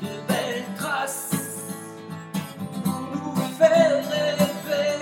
[0.00, 1.34] De belles traces
[2.84, 4.94] pour nous faire rêver.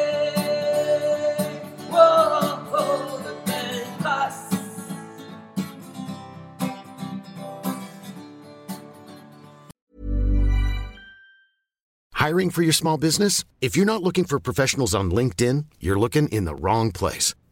[1.93, 4.57] Oh, oh, de belles traces.
[12.15, 13.45] Hiring for your small business?
[13.61, 17.35] If you're not looking for professionals on LinkedIn, you're looking in the wrong place.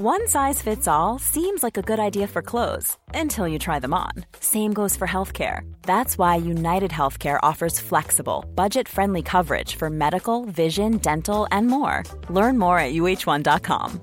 [0.00, 3.92] One size fits all seems like a good idea for clothes until you try them
[3.92, 4.12] on.
[4.38, 5.62] Same goes for healthcare.
[5.82, 12.04] That's why United Healthcare offers flexible, budget friendly coverage for medical, vision, dental, and more.
[12.30, 14.00] Learn more at uh1.com.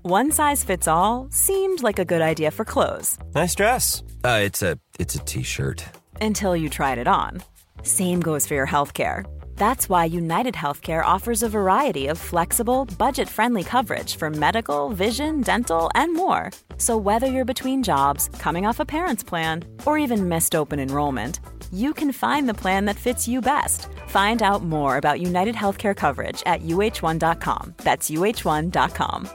[0.00, 4.02] One size fits all seemed like a good idea for clothes Nice dress.
[4.24, 5.84] Uh, it's a it's a t-shirt.
[6.22, 7.42] until you tried it on.
[7.82, 9.26] Same goes for your healthcare.
[9.56, 15.40] That's why United Healthcare offers a variety of flexible, budget friendly coverage for medical, vision,
[15.40, 16.50] dental, and more.
[16.78, 21.40] So, whether you're between jobs, coming off a parent's plan, or even missed open enrollment,
[21.72, 23.88] you can find the plan that fits you best.
[24.06, 27.74] Find out more about United Healthcare coverage at uh1.com.
[27.78, 29.28] That's uh1.com.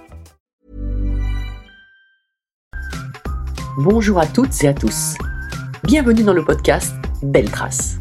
[3.78, 5.16] Bonjour à toutes et à tous.
[5.84, 8.01] Bienvenue dans le podcast Belle Trace.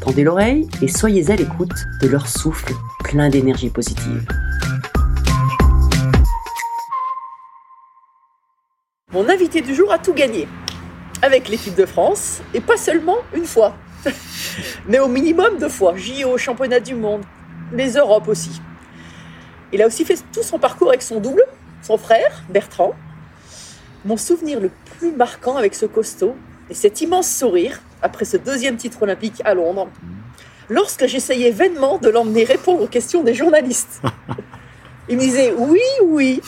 [0.00, 2.72] tendez l'oreille et soyez à l'écoute de leur souffle
[3.04, 4.26] plein d'énergie positive.
[9.12, 10.46] Mon invité du jour a tout gagné.
[11.22, 13.74] Avec l'équipe de France, et pas seulement une fois,
[14.86, 15.94] mais au minimum deux fois.
[15.96, 17.22] JO, championnat du monde,
[17.72, 18.60] les Europes aussi.
[19.72, 21.44] Il a aussi fait tout son parcours avec son double,
[21.82, 22.94] son frère, Bertrand.
[24.04, 26.36] Mon souvenir le plus marquant avec ce costaud,
[26.70, 29.88] et cet immense sourire, après ce deuxième titre olympique à Londres,
[30.68, 34.02] lorsque j'essayais vainement de l'emmener répondre aux questions des journalistes.
[35.08, 36.42] Il me disait oui, oui.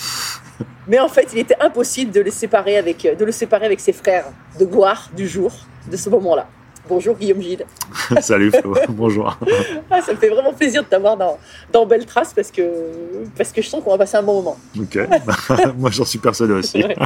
[0.86, 3.92] Mais en fait, il était impossible de, les séparer avec, de le séparer avec ses
[3.92, 4.26] frères
[4.58, 5.52] de gloire du jour,
[5.90, 6.46] de ce moment-là.
[6.86, 7.64] Bonjour Guillaume Gilles.
[8.20, 9.38] Salut Flo, bonjour.
[9.90, 11.38] Ah, ça me fait vraiment plaisir de t'avoir dans,
[11.72, 12.62] dans Belle Trace parce que,
[13.36, 14.58] parce que je sens qu'on va passer un bon moment.
[14.78, 14.98] Ok,
[15.78, 16.82] moi j'en suis persuadé aussi.
[16.82, 16.96] Ouais.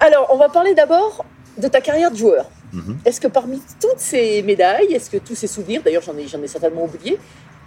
[0.00, 1.24] Alors, on va parler d'abord
[1.58, 2.46] de ta carrière de joueur.
[2.72, 2.98] Mhm.
[3.04, 6.42] Est-ce que parmi toutes ces médailles, est-ce que tous ces souvenirs, d'ailleurs j'en ai, j'en
[6.42, 7.18] ai certainement oublié,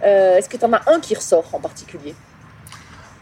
[0.04, 2.14] euh, est-ce que tu en as un qui ressort en particulier?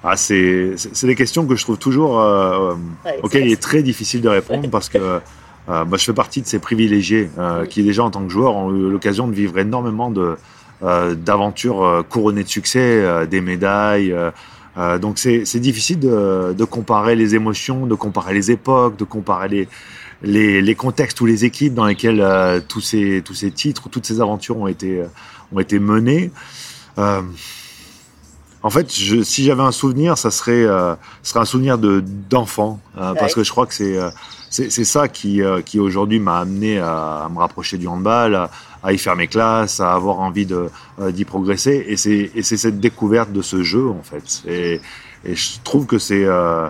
[0.03, 2.75] Ah, c'est des questions que je trouve toujours euh,
[3.05, 5.21] Ouais, auxquelles il est très difficile de répondre parce que euh,
[5.67, 7.69] bah, je fais partie de ces privilégiés euh, Oui.
[7.69, 10.37] qui déjà en tant que joueur ont eu l'occasion de vivre énormément de
[10.83, 14.13] euh, d'aventures euh, couronnées de succès, euh, des médailles.
[14.13, 14.31] euh,
[14.77, 19.05] euh, donc c'est c'est difficile de, de comparer les émotions, de comparer les époques, de
[19.05, 19.69] comparer les,
[20.25, 24.07] les, les contextes ou les équipes dans lesquelles euh, tous, ces, tous ces titres, toutes
[24.07, 25.07] ces aventures ont été, euh,
[25.53, 26.31] ont été menées.
[26.99, 27.23] Euh,
[28.63, 32.03] en fait, je, si j'avais un souvenir, ça serait, euh, ce serait un souvenir de
[32.31, 33.43] d'enfant, euh, parce Ouais.
[33.43, 34.11] que je crois que c'est euh,
[34.49, 38.35] c'est c'est ça qui, euh, qui aujourd'hui m'a amené à, à me rapprocher du handball,
[38.35, 38.51] à,
[38.83, 40.71] à y faire mes classes, à avoir envie de
[41.01, 44.43] euh, d'y progresser, et c'est et c'est cette découverte de ce jeu en fait.
[44.49, 44.81] Et,
[45.27, 46.67] et je trouve que c'est euh,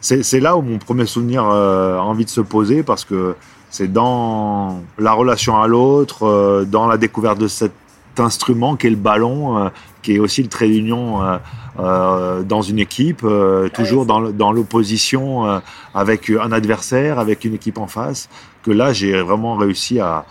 [0.00, 3.34] c'est là où mon premier souvenir euh, a envie de se poser, parce que
[3.70, 7.72] c'est dans la relation à l'autre, euh, dans la découverte de cet
[8.18, 9.68] instrument qu'est le ballon, euh,
[10.02, 11.38] qui est aussi le trait d'union euh,
[11.78, 15.58] euh, dans une équipe, euh, toujours dans, l'opposition euh,
[15.94, 18.28] avec un adversaire, avec une équipe en face,
[18.62, 20.24] que là j'ai vraiment réussi à,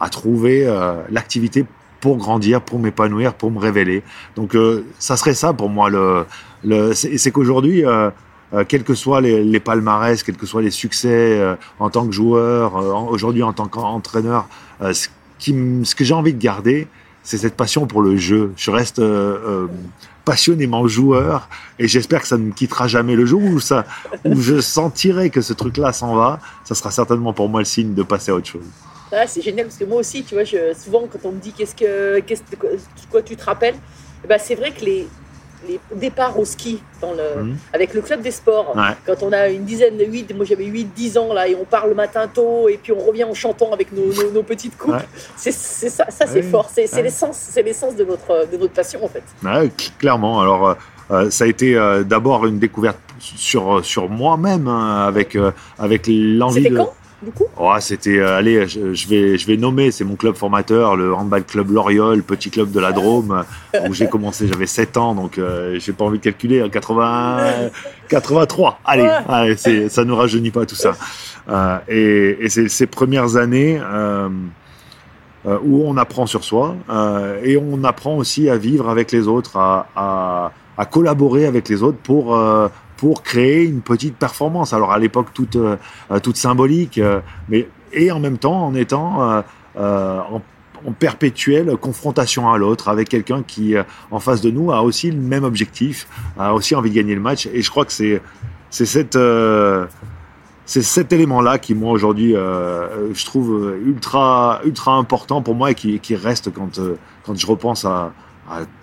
[0.00, 1.64] à trouver euh, l'activité
[2.00, 4.02] pour grandir, pour m'épanouir, pour me révéler.
[4.36, 5.88] Donc euh, ça serait ça pour moi.
[5.88, 6.26] Le,
[6.62, 7.84] le, c'est, c'est qu'aujourd'hui,
[8.54, 11.08] euh, quels que soient les, palmarès, quels que soient les succès
[11.38, 14.48] euh, en tant que joueur, euh, aujourd'hui en tant qu'entraîneur,
[14.80, 15.08] euh, ce,
[15.94, 16.86] que j'ai envie de garder,
[17.22, 18.52] c'est cette passion pour le jeu.
[18.56, 19.02] Je reste
[20.24, 21.48] passionnément joueur
[21.78, 23.84] et j'espère que ça ne me quittera jamais le jour où, ça,
[24.24, 26.38] où je sentirai que ce truc-là s'en va.
[26.64, 28.64] Ça sera certainement pour moi le signe de passer à autre chose.
[29.12, 31.74] Ah, c'est génial parce que moi aussi, tu vois, souvent quand on me dit qu'est-ce
[31.74, 32.42] que, qu'est-ce
[33.10, 33.76] quoi tu te rappelles,
[34.24, 35.08] eh ben, c'est vrai que les,
[35.68, 37.56] les départs au ski dans le, Mhm.
[37.72, 38.94] avec le club des sports, Ouais.
[39.06, 41.64] quand on a une dizaine de 8, moi j'avais 8, 10 ans là, et on
[41.64, 44.76] part le matin tôt, et puis on revient en chantant avec nos, nos- nos petites
[44.78, 44.94] coupes.
[44.94, 45.08] Ouais.
[45.36, 47.02] C'est ça, ça c'est fort, c'est Ouais.
[47.02, 49.22] l'essence c'est l'essence de notre, de notre passion en fait.
[49.98, 50.40] Clairement.
[50.40, 50.74] Alors, euh,
[51.10, 56.06] euh, ça a été euh, d'abord une découverte sur, sur moi-même, hein, avec, euh, avec
[56.08, 56.76] l'envie de.
[56.76, 56.94] quand?
[57.24, 60.34] Du coup Ouais, c'était, euh, allez, je, je vais, je vais nommer, c'est mon club
[60.36, 63.44] formateur, le handball club Loriol, petit club de la Drôme,
[63.74, 66.68] euh, où j'ai commencé, j'avais 7 ans, donc euh, j'ai pas envie de calculer, hein,
[66.68, 67.70] 80,
[68.08, 68.80] 83.
[68.84, 70.94] Allez, allez c'est, ça ne rajeunit pas tout ça.
[71.48, 74.28] Euh, et et c'est ces premières années euh,
[75.46, 79.28] euh, où on apprend sur soi euh, et on apprend aussi à vivre avec les
[79.28, 82.68] autres, à, à, à collaborer avec les autres pour euh,
[83.04, 84.72] pour créer une petite performance.
[84.72, 85.76] Alors à l'époque toute euh,
[86.22, 87.20] toute symbolique, euh,
[87.50, 89.42] mais et en même temps en étant
[89.76, 90.40] euh, en,
[90.98, 93.74] perpétuelle confrontation à l'autre avec quelqu'un qui
[94.10, 96.08] en face de nous a aussi le même objectif,
[96.38, 97.46] a aussi envie de gagner le match.
[97.52, 98.22] Et je crois que c'est
[98.70, 99.18] c'est cette
[100.64, 106.16] c'est cet élément-là qui, moi, aujourd'hui, je trouve ultra, ultra important pour moi et qui,
[106.16, 106.80] reste quand,
[107.26, 108.12] quand je repense à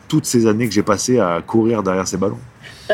[0.08, 2.40] toutes ces années que j'ai passées à courir derrière ces ballons.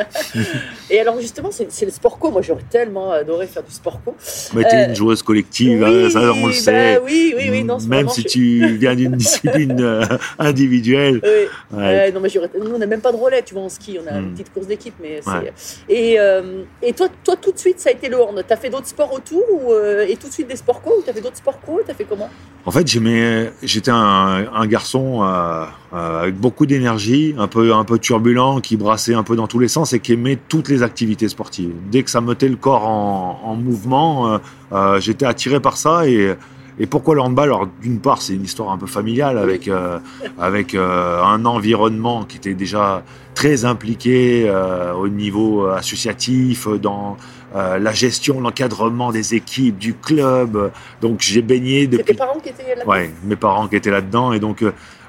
[0.90, 2.32] Et alors justement, c'est le sport co.
[2.32, 4.16] Moi, j'aurais tellement adoré faire du sport co.
[4.54, 7.02] Mais t'es Euh, une joueuse collective, Oui, hein, ça on le bah sait.
[7.04, 10.04] oui, oui, oui, non, Même si je- tu viens d'une discipline euh,
[10.40, 11.20] individuelle.
[11.24, 12.12] Oui, Ouais.
[12.12, 12.30] non, mais
[12.60, 13.98] nous, on n'a même pas de relais, tu vois, en ski.
[14.04, 14.34] On a une Mm.
[14.34, 15.20] petite course d'équipe, mais.
[15.28, 15.54] Ouais.
[15.90, 18.42] Et, euh, et toi, toi, tout de suite, ça a été le hand.
[18.48, 21.02] T'as fait d'autres sports autour ou, euh, et tout de suite des sports co ou
[21.06, 21.82] t'as fait d'autres sports co?
[21.86, 22.30] T'as fait comment?
[22.66, 27.98] En fait, j'étais un, un garçon euh, euh, avec beaucoup d'énergie, un peu, un peu
[28.00, 31.30] turbulent, qui brassait un peu dans tous les sens et qui aimait toutes les activités
[31.30, 31.72] sportives.
[31.92, 34.38] Dès que ça mettait le corps en, en mouvement, euh,
[34.74, 36.36] euh, j'étais attiré par ça et
[36.80, 37.50] et pourquoi le handball?
[37.50, 39.98] Alors, d'une part, c'est une histoire un peu familiale avec, euh,
[40.38, 43.04] avec euh, un environnement qui était déjà
[43.34, 47.18] très impliqué euh, au niveau associatif, dans
[47.56, 50.72] euh, la gestion, l'encadrement des équipes, du club.
[51.02, 53.90] Donc, j'ai baigné C'est tes depuis parents qui étaient là Ouais, mes parents qui étaient
[53.90, 54.64] là-dedans et donc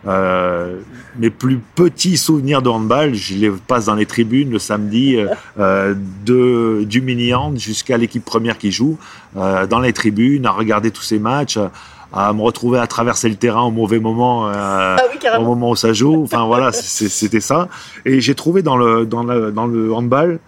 [0.07, 0.79] euh,
[1.19, 5.27] mes plus petits souvenirs de handball, je les passe dans les tribunes le samedi euh,
[5.59, 8.97] euh, de du mini hand jusqu'à l'équipe première qui joue
[9.37, 11.59] euh, dans les tribunes à regarder tous ces matchs,
[12.13, 14.49] à me retrouver à traverser le terrain au mauvais moment.
[14.49, 14.53] euh,
[14.99, 16.23] Ah oui, au moment où ça joue.
[16.23, 17.69] Enfin voilà, c'était ça.
[18.07, 20.39] Et j'ai trouvé dans le, dans, le, dans le handball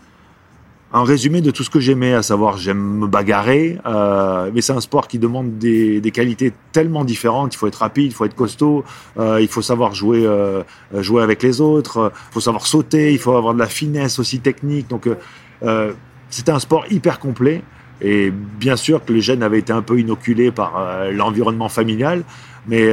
[0.92, 4.72] un résumé de tout ce que j'aimais, à savoir j'aime me bagarrer, euh, mais c'est
[4.72, 7.54] un sport qui demande des, des qualités tellement différentes.
[7.54, 8.84] Il faut être rapide, il faut être costaud,
[9.18, 10.62] euh, il faut savoir jouer, euh,
[10.94, 14.40] jouer avec les autres, il faut savoir sauter, il faut avoir de la finesse aussi
[14.40, 14.88] technique.
[14.88, 15.14] Donc euh,
[15.62, 15.92] euh,
[16.28, 17.62] c'était un sport hyper complet.
[18.02, 22.24] Et bien sûr que les jeunes avaient été un peu inoculés par euh, l'environnement familial,
[22.66, 22.90] mais,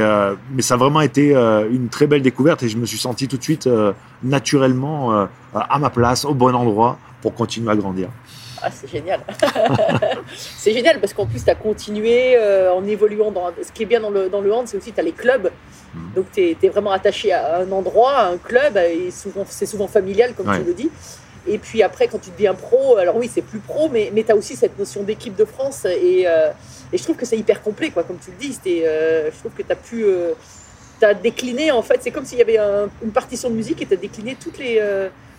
[0.54, 1.34] mais ça a vraiment été
[1.70, 3.68] une très belle découverte et je me suis senti tout de suite
[4.22, 8.08] naturellement à ma place, au bon endroit pour continuer à grandir.
[8.62, 9.20] Ah, c'est génial.
[10.36, 13.30] c'est génial parce qu'en plus, tu as continué euh, en évoluant.
[13.30, 13.50] Dans...
[13.62, 15.50] Ce qui est bien dans le, dans le hand, c'est aussi tu as les clubs.
[15.94, 16.12] Mhm.
[16.14, 19.86] Donc, tu es, vraiment attaché à un endroit, à un club, et souvent, c'est souvent
[19.88, 20.58] familial, comme Ouais.
[20.58, 20.90] tu le dis.
[21.46, 24.32] Et puis après, quand tu deviens pro, alors oui, c'est plus pro, mais, mais tu
[24.32, 25.84] as aussi cette notion d'équipe de France.
[25.86, 26.50] Et, euh,
[26.92, 28.58] et je trouve que c'est hyper complet, quoi, comme tu le dis.
[28.84, 30.04] Euh, je trouve que tu as pu.
[30.04, 30.32] Euh,
[31.00, 33.86] t'as décliné, en fait, c'est comme s'il y avait un- une partition de musique et
[33.86, 34.78] tu as décliné toutes les,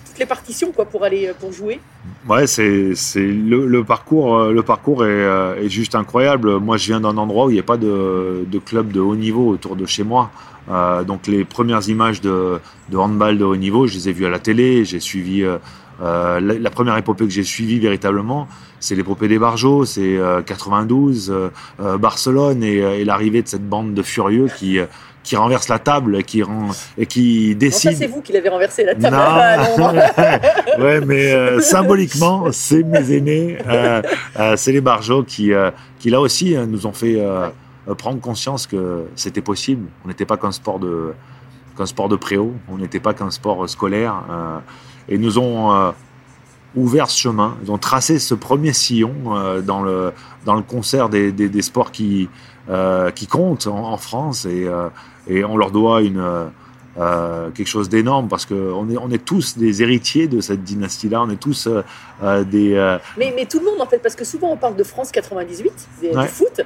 [0.05, 1.79] toutes les partitions quoi, pour, aller, pour jouer.
[2.27, 6.57] Ouais, c'est le, parcours euh, le parcours est, euh, est juste incroyable.
[6.59, 9.15] Moi, je viens d'un endroit où il n'y a pas de, de club de haut
[9.15, 10.31] niveau autour de chez moi.
[10.69, 12.59] Euh, donc les premières images de,
[12.93, 14.85] handball de haut niveau, je les ai vues à la télé.
[14.85, 15.57] J'ai suivi euh,
[16.01, 18.47] euh, la, la première épopée que j'ai suivie véritablement,
[18.79, 21.49] c'est l'épopée des Barjots, c'est euh, 92, euh,
[21.81, 24.79] euh, Barcelone et, et l'arrivée de cette bande de furieux qui
[25.21, 27.93] qui renverse la table et qui rend et qui Non, décide.
[27.95, 29.15] c'est vous qui l'avez renversé la table?
[29.15, 29.21] Non.
[29.21, 30.01] à Londres.
[30.79, 34.01] ouais, mais euh, symboliquement, c'est mes aînés, euh,
[34.39, 35.51] euh, c'est les Barjots qui,
[35.99, 37.21] qui là aussi nous ont fait
[37.97, 39.87] prendre conscience que c'était possible.
[40.05, 41.11] On n'était pas qu'un sport de
[41.77, 44.23] qu'un sport de préau, on n'était pas qu'un sport scolaire,
[45.09, 45.91] et nous ont euh,
[46.75, 47.57] ouvert ce chemin.
[47.63, 50.13] Ils ont tracé ce premier sillon euh, dans le
[50.45, 52.29] dans le concert des, des, des sports qui
[52.69, 54.67] euh, qui comptent en, en France, et,
[55.27, 56.23] et on leur doit une
[57.55, 61.21] quelque chose d'énorme parce que on est, on est tous des héritiers de cette dynastie-là.
[61.21, 61.67] On est tous
[62.51, 62.97] des.
[63.17, 65.71] mais, mais tout le monde, en fait, parce que souvent on parle de France 98,
[66.01, 66.23] des- Ouais.
[66.23, 66.61] du foot,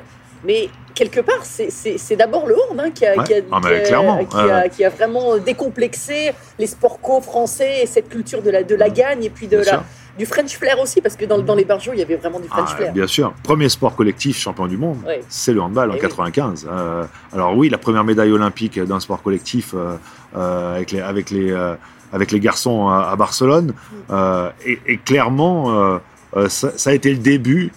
[0.46, 3.24] mais quelque part, c'est- d'abord le hein, qui, a, Ouais.
[3.24, 4.70] qui, a, Ah, mais qui a- clairement, qui ouais, a- ouais.
[4.70, 8.90] qui a vraiment décomplexé les sports co français et cette culture de la, de la
[8.90, 9.84] gagne et puis de bien la, sûr.
[10.18, 12.48] du French flair aussi, parce que dans, dans les barjots, il y avait vraiment du
[12.48, 12.94] French Ah, flair.
[12.94, 13.34] bien sûr.
[13.44, 14.98] Premier sport collectif champion du monde,
[15.30, 16.02] c'est le handball en Eh oui.
[16.02, 16.68] 95.
[16.72, 19.96] Euh, alors oui, la première médaille olympique d'un sport collectif euh,
[20.38, 21.74] euh, avec les avec les euh,
[22.12, 23.74] avec les garçons à, à Barcelone.
[24.10, 24.14] Mm.
[24.68, 26.00] Et, et clairement,
[26.48, 27.72] ça, ça a été le début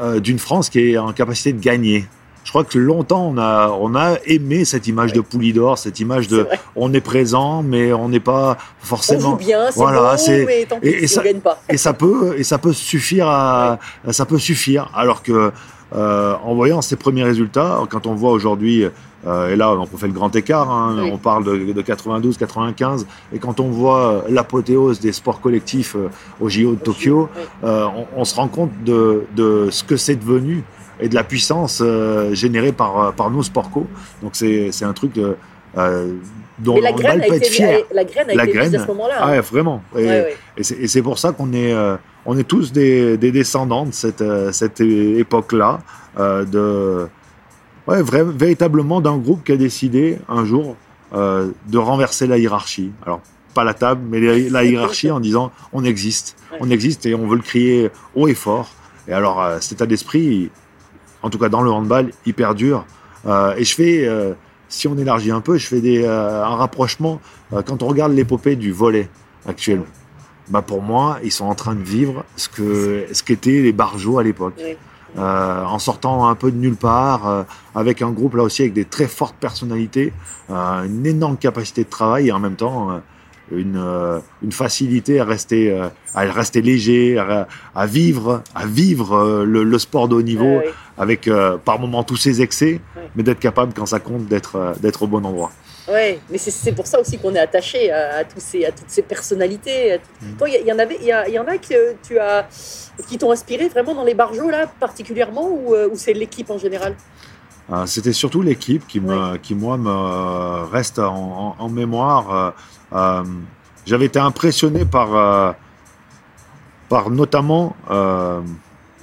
[0.00, 2.06] euh, d'une France qui est en capacité de gagner.
[2.42, 6.26] Je crois que longtemps on a on a aimé cette image de Poulidor, cette image
[6.26, 10.44] de on est présent mais on n'est pas On forcément joue bien, c'est Voilà, bon,
[10.46, 11.60] mais tant pis, et- ça- on gagne pas.
[11.68, 13.78] et ça peut et ça peut suffire à
[14.10, 15.52] ça peut suffire alors que
[15.94, 18.86] euh, en voyant ces premiers résultats quand on voit aujourd'hui
[19.26, 21.10] euh, et là on fait le grand écart hein, Oui.
[21.12, 26.08] on parle de, de 92 95 et quand on voit l'apothéose des sports collectifs euh,
[26.40, 27.28] au JO de Tokyo
[27.64, 30.64] euh, on, on se rend compte de, de ce que c'est devenu
[31.00, 33.86] et de la puissance euh, générée par par nos sports co
[34.22, 35.34] donc c'est c'est un truc euh,
[35.76, 36.14] euh,
[36.58, 38.80] dont Mais la le graine, peut être fier la graine a La été mise graine.
[38.80, 39.14] à ce moment-là.
[39.18, 40.36] ah ouais, vraiment et, Ouais, ouais.
[40.82, 41.96] et c'est pour ça qu'on est, euh,
[42.26, 45.78] on est tous des, des descendants de cette, euh, cette époque-là,
[46.18, 47.08] euh, de,
[47.90, 50.76] ouais, vrai- véritablement d'un groupe qui a décidé un jour
[51.14, 52.92] euh, de renverser la hiérarchie.
[53.04, 53.20] Alors,
[53.54, 57.26] pas la table, mais la, la hiérarchie en disant on existe, on existe et on
[57.26, 58.70] veut le crier haut et fort.
[59.08, 60.50] Et alors, euh, cet état d'esprit,
[61.22, 62.84] en tout cas dans le handball, il perdure.
[63.26, 64.08] Euh, et je fais,
[64.68, 67.20] si on élargit un peu, je fais des, un rapprochement.
[67.66, 69.08] quand on regarde l'épopée du volet
[69.46, 69.82] actuel,
[70.48, 74.18] bah pour moi, ils sont en train de vivre ce que ce qu'étaient les barjots
[74.18, 74.54] à l'époque.
[74.58, 74.76] Oui.
[75.18, 77.42] Euh, en sortant un peu de nulle part, euh,
[77.74, 80.12] avec un groupe là aussi avec des très fortes personnalités,
[80.50, 82.98] euh, une énorme capacité de travail et en même temps euh,
[83.50, 89.42] une, euh, une facilité à rester, euh, à rester léger, à, à vivre, à vivre
[89.44, 90.72] le, le sport de haut niveau ouais.
[90.96, 92.80] avec euh, par moments tous ses excès,
[93.16, 95.50] mais d'être capable quand ça compte d'être d'être au bon endroit.
[95.90, 98.88] Ouais, mais c'est- pour ça aussi qu'on est attaché à, à tous ces, à toutes
[98.90, 99.98] ces personnalités.
[99.98, 100.36] tout- Mm.
[100.36, 102.46] Toi, il y, en avait, il y, en a que tu as,
[103.08, 106.58] qui t'ont inspiré vraiment dans les barjots là particulièrement ou, euh, ou c'est l'équipe en
[106.58, 106.94] général?
[107.72, 112.34] Euh, C'était surtout l'équipe qui, me, qui, moi, me reste en, en- en mémoire.
[112.34, 112.50] Euh,
[112.92, 113.24] euh,
[113.86, 115.56] J'avais été impressionné par,
[116.88, 117.74] par notamment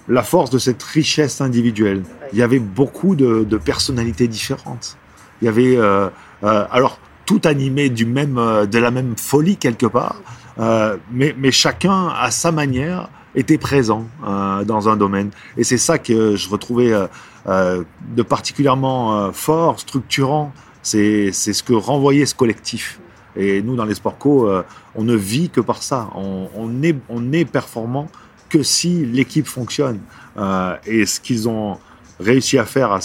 [0.07, 2.03] la force de cette richesse individuelle.
[2.31, 4.97] Il y avait beaucoup de, de personnalités différentes.
[5.41, 5.77] Il y avait,
[6.43, 10.15] alors, tout animé du même, euh, de la même folie quelque part,
[10.59, 15.29] euh, mais, chacun, à sa manière, était présent euh, dans un domaine.
[15.57, 17.05] Et c'est ça que je retrouvais euh,
[17.47, 17.83] euh,
[18.15, 20.51] de particulièrement euh, fort, structurant.
[20.81, 22.99] C'est ce que renvoyait ce collectif.
[23.35, 24.63] Et nous, dans les sports co, euh,
[24.95, 26.09] on ne vit que par ça.
[26.15, 28.07] On, on, est, performant
[28.49, 29.99] que si l'équipe fonctionne.
[30.37, 31.77] Euh, et ce qu'ils ont
[32.19, 32.97] réussi à faire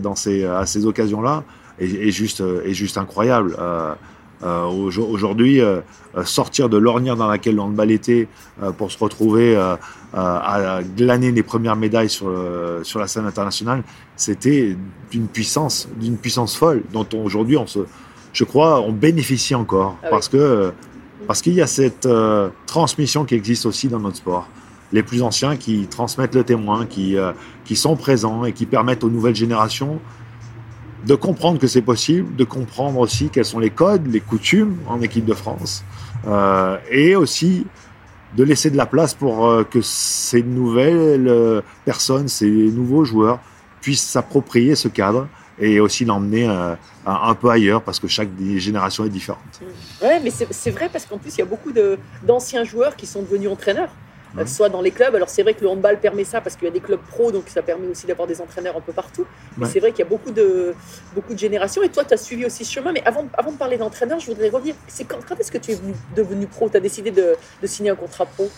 [0.00, 1.42] dans à ces occasions-là
[1.80, 3.56] est, est juste, est juste incroyable.
[3.58, 3.94] Euh,
[4.42, 5.80] euh, aujo- Aujourd'hui, euh,
[6.24, 8.26] sortir de l'ornière dans laquelle le handball était
[8.62, 9.54] euh, pour se retrouver
[10.12, 12.32] à glaner les premières médailles sur,
[12.82, 13.82] sur la scène internationale,
[14.16, 14.76] c'était
[15.10, 17.80] d'une puissance, d'une puissance folle dont on- aujourd'hui on se,
[18.32, 20.10] je crois, on bénéficie encore Ah oui.
[20.10, 20.72] parce que
[21.26, 22.08] parce qu'il y a cette
[22.66, 24.48] transmission qui existe aussi dans notre sport.
[24.92, 27.14] Les plus anciens qui transmettent le témoin, qui
[27.64, 30.00] qui sont présents et qui permettent aux nouvelles générations
[31.06, 35.00] de comprendre que c'est possible, de comprendre aussi quels sont les codes, les coutumes en
[35.00, 35.84] équipe de France,
[36.26, 37.66] euh, et aussi
[38.36, 43.40] de laisser de la place pour euh, que ces nouvelles euh, personnes, ces nouveaux joueurs
[43.80, 45.26] puissent s'approprier ce cadre
[45.58, 46.46] et aussi l'emmener
[47.04, 49.60] un, peu ailleurs parce que chaque génération est différente.
[50.02, 51.70] Ouais, mais c'est vrai parce qu'en plus, il y a beaucoup
[52.26, 53.90] d'anciens joueurs qui sont devenus entraîneurs,
[54.38, 55.12] Euh, soit dans les clubs.
[55.14, 57.32] Alors, c'est vrai que le handball permet ça parce qu'il y a des clubs pro,
[57.32, 59.26] donc ça permet aussi d'avoir des entraîneurs un peu partout.
[59.56, 59.70] Mais Ouais.
[59.72, 60.72] c'est vrai qu'il y a beaucoup de,
[61.14, 61.82] beaucoup de générations.
[61.82, 62.92] Et toi, tu as suivi aussi ce chemin.
[62.92, 64.74] Mais avant, avant de parler d'entraîneur, je voudrais revenir.
[64.86, 66.68] C'est quand, quand est-ce que tu es venu- devenu pro?
[66.68, 68.48] Tu as décidé de, de signer un contrat pro?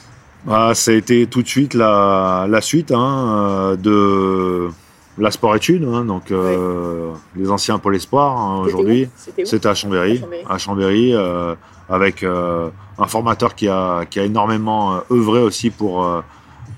[0.47, 4.71] Ah, ça a été tout de suite la, la suite hein, euh, de
[5.19, 9.09] la sport-études, hein, donc euh, les anciens Pôle Espoir hein, aujourd'hui.
[9.45, 11.15] C'était à Chambéry, À Chambéry.
[11.15, 11.55] euh,
[11.89, 16.23] avec euh, un formateur qui a, qui a énormément euh, œuvré aussi pour, euh,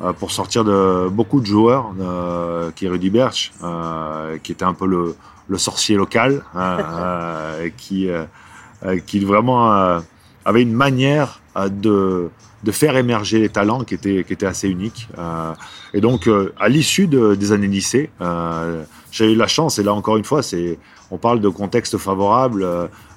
[0.02, 4.64] euh, pour sortir de beaucoup de joueurs, euh, qui est Rudy Berch, euh, qui était
[4.64, 5.14] un peu le,
[5.46, 8.08] le sorcier local, hein, euh, qui,
[9.06, 10.00] qui vraiment euh,
[10.44, 12.30] avait une manière euh, de,
[12.64, 15.08] de faire émerger les talents qui était, qui était assez unique.
[15.18, 15.52] Euh,
[15.92, 19.82] et donc, euh, à l'issue de- des années lycée, euh, j'ai eu la chance, et
[19.82, 20.78] là encore une fois, c'est,
[21.10, 22.66] on parle de contexte favorable.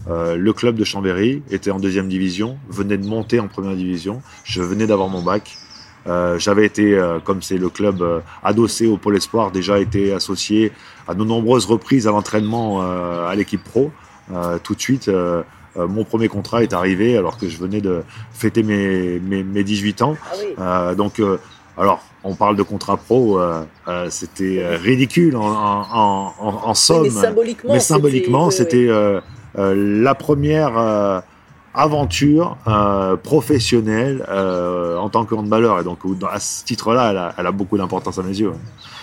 [0.09, 4.21] le club de Chambéry était en deuxième division, venait de monter en première division.
[4.45, 5.57] Je venais d'avoir mon bac.
[6.37, 6.85] J'avais été,
[7.25, 7.97] comme c'est le club
[8.41, 10.71] adossé au Pôle Espoir, déjà été associé
[11.09, 13.91] à de nombreuses reprises à l'entraînement à l'équipe pro.
[14.63, 15.11] Tout de suite,
[15.77, 18.03] euh, mon premier contrat est arrivé alors que je venais de
[18.33, 20.15] fêter mes, mes, mes 18 ans.
[20.25, 20.55] Ah oui.
[20.59, 21.37] Euh, donc, euh,
[21.77, 27.03] alors, on parle de contrat pro, euh, euh, c'était ridicule en, en, en, en somme.
[27.03, 29.21] mais symboliquement, Mais c'était- euh,
[29.55, 31.23] la première
[31.73, 32.57] aventure
[33.23, 34.25] professionnelle
[34.99, 35.79] en tant que handballeur.
[35.79, 35.99] Et donc,
[36.31, 38.51] à ce titre-là, elle a, elle a beaucoup d'importance à mes yeux.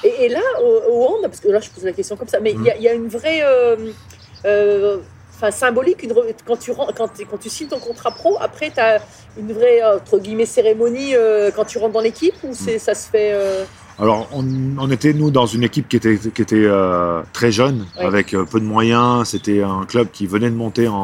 [0.03, 2.39] Et, et là, au, au hand, parce que là, je pose la question comme ça,
[2.41, 3.41] mais il y, a- y a une vraie.
[3.43, 4.99] euh,
[5.37, 6.13] Enfin, symbolique, une
[6.47, 9.01] quand, tu, ren- quand, tu- quand tu signes ton contrat pro, après, tu as
[9.39, 13.33] une vraie, entre guillemets, cérémonie euh, quand tu rentres dans l'équipe ou ça se fait.
[13.33, 13.65] euh,
[13.99, 14.45] Alors, on,
[14.79, 18.05] on était, nous, dans une équipe qui était, qui était euh, très jeune, Ouais.
[18.05, 19.29] avec euh, peu de moyens.
[19.29, 20.95] C'était un club qui venait de monter en,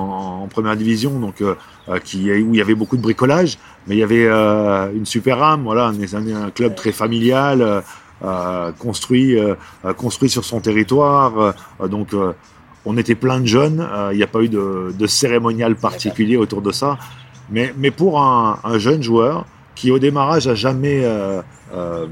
[0.42, 1.56] en première division, donc euh,
[1.88, 3.58] euh, qui, où il y avait beaucoup de bricolage,
[3.88, 5.64] mais il y avait euh, une super âme.
[5.64, 7.80] Voilà, un, un, un club très familial, euh,
[8.24, 11.32] euh, construit, euh, euh, construit sur son territoire.
[11.80, 12.32] euh, donc, euh,
[12.84, 13.80] on était plein de jeunes.
[13.80, 16.98] euh, Il n'y a pas eu de, cérémonial particulier autour de ça.
[17.50, 19.44] Mais, mais pour un, un jeune joueur
[19.74, 21.42] qui, au démarrage, a jamais euh,
[21.74, 22.06] euh,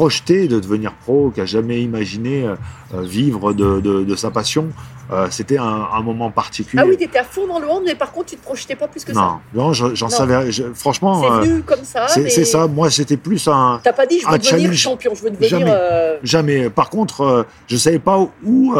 [0.00, 2.54] projeté de devenir pro, qui a jamais imaginé euh,
[2.94, 4.68] euh, vivre de, de, de sa passion,
[5.10, 6.82] euh, c'était un, un moment particulier.
[6.84, 8.76] Ah oui, tu étais à fond dans le hand, mais par contre, tu te projetais
[8.76, 9.20] pas plus que ça?
[9.20, 10.52] non, non, je- j'en savais.
[10.52, 12.08] je- franchement, C'est venu comme ça.
[12.08, 12.66] c'est mais ça.
[12.66, 13.80] Moi, c'était plus un.
[13.82, 14.76] T'as pas dit, je veux devenir challenge.
[14.76, 15.48] champion, je veux devenir.
[15.48, 15.64] Jamais.
[15.74, 16.68] euh, Jamais.
[16.70, 18.74] Par contre, euh, je savais pas où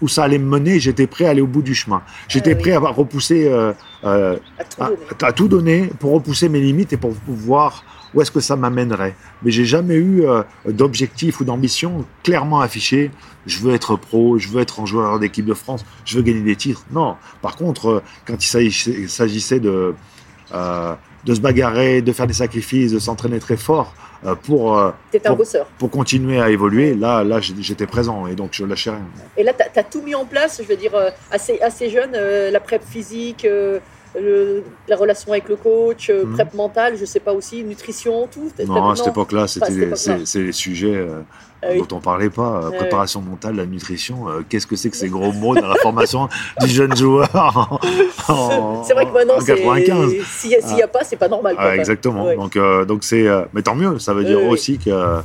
[0.00, 0.80] où ça allait me mener.
[0.80, 2.00] J'étais prêt à aller au bout du chemin.
[2.28, 2.62] J'étais Ah oui.
[2.62, 3.52] prêt à repousser,
[4.02, 8.40] à tout à, tout donner pour repousser mes limites et pour voir où est-ce que
[8.40, 9.14] ça m'amènerait.
[9.42, 13.10] Mais j'ai jamais eu euh, d'objectif ou d'ambition clairement affiché.
[13.46, 16.40] Je veux être pro, je veux être un joueur d'équipe de France, je veux gagner
[16.42, 16.84] des titres.
[16.90, 17.16] Non.
[17.42, 19.94] Par contre, euh, quand il s'agissait de
[20.52, 20.94] euh,
[21.24, 23.94] de se bagarrer, de faire des sacrifices, de s'entraîner très fort
[24.26, 24.90] euh, pour euh,
[25.78, 29.06] pour- continuer à évoluer, là, là, j'étais présent et donc je lâchais rien.
[29.38, 30.92] Et là, tu as, tout mis en place, je veux dire,
[31.30, 33.46] assez, assez jeune, la prep physique,
[34.14, 36.32] le- la relation avec le coach, euh, Mhm.
[36.34, 38.50] prep mentale, je sais pas aussi, nutrition, tout.
[38.66, 39.94] Non, à cette époque-là, c'était
[40.24, 41.20] c'est les sujets euh,
[41.62, 41.78] Ah oui.
[41.88, 42.62] dont on parlait pas.
[42.64, 45.76] euh, préparation mentale, la nutrition, euh, qu'est-ce que c'est que ces gros mots dans la
[45.76, 46.28] formation
[46.60, 47.28] du jeune joueur
[48.86, 51.16] C'est vrai que maintenant, en c'est- 95 s'il n'y a, s'il y a pas, c'est
[51.16, 51.54] pas normal.
[51.58, 52.26] Ah, exactement.
[52.26, 52.36] Ouais.
[52.36, 53.98] Donc, donc c'est, mais tant mieux.
[53.98, 55.20] Ça veut dire Oui, aussi que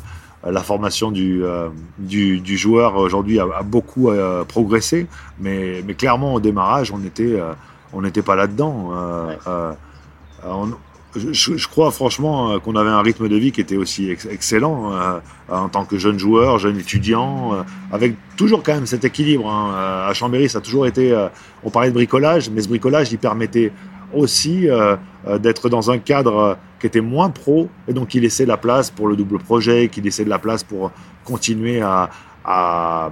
[0.47, 5.05] la formation du, euh, du, du joueur aujourd'hui a, a beaucoup euh, progressé,
[5.39, 7.51] mais, mais clairement au démarrage, on était, euh,
[7.93, 8.91] on n'était pas là-dedans.
[8.93, 9.37] Euh, Ouais.
[9.47, 9.71] euh,
[10.45, 10.69] on-
[11.15, 14.27] je, je crois franchement euh, qu'on avait un rythme de vie qui était aussi ex-
[14.29, 15.19] excellent euh,
[15.51, 19.49] en tant que jeune joueur, jeune étudiant, euh, avec toujours quand même cet équilibre.
[19.49, 20.05] hein.
[20.07, 21.11] À Chambéry, ça a toujours été.
[21.11, 21.27] euh,
[21.63, 23.71] on parlait de bricolage, mais ce bricolage, il permettait
[24.13, 24.67] aussi
[25.39, 29.07] d'être dans un cadre qui était moins pro, et donc qui laissait la place pour
[29.07, 30.91] le double projet, qui laissait de la place pour
[31.25, 32.09] continuer à,
[32.45, 33.09] à,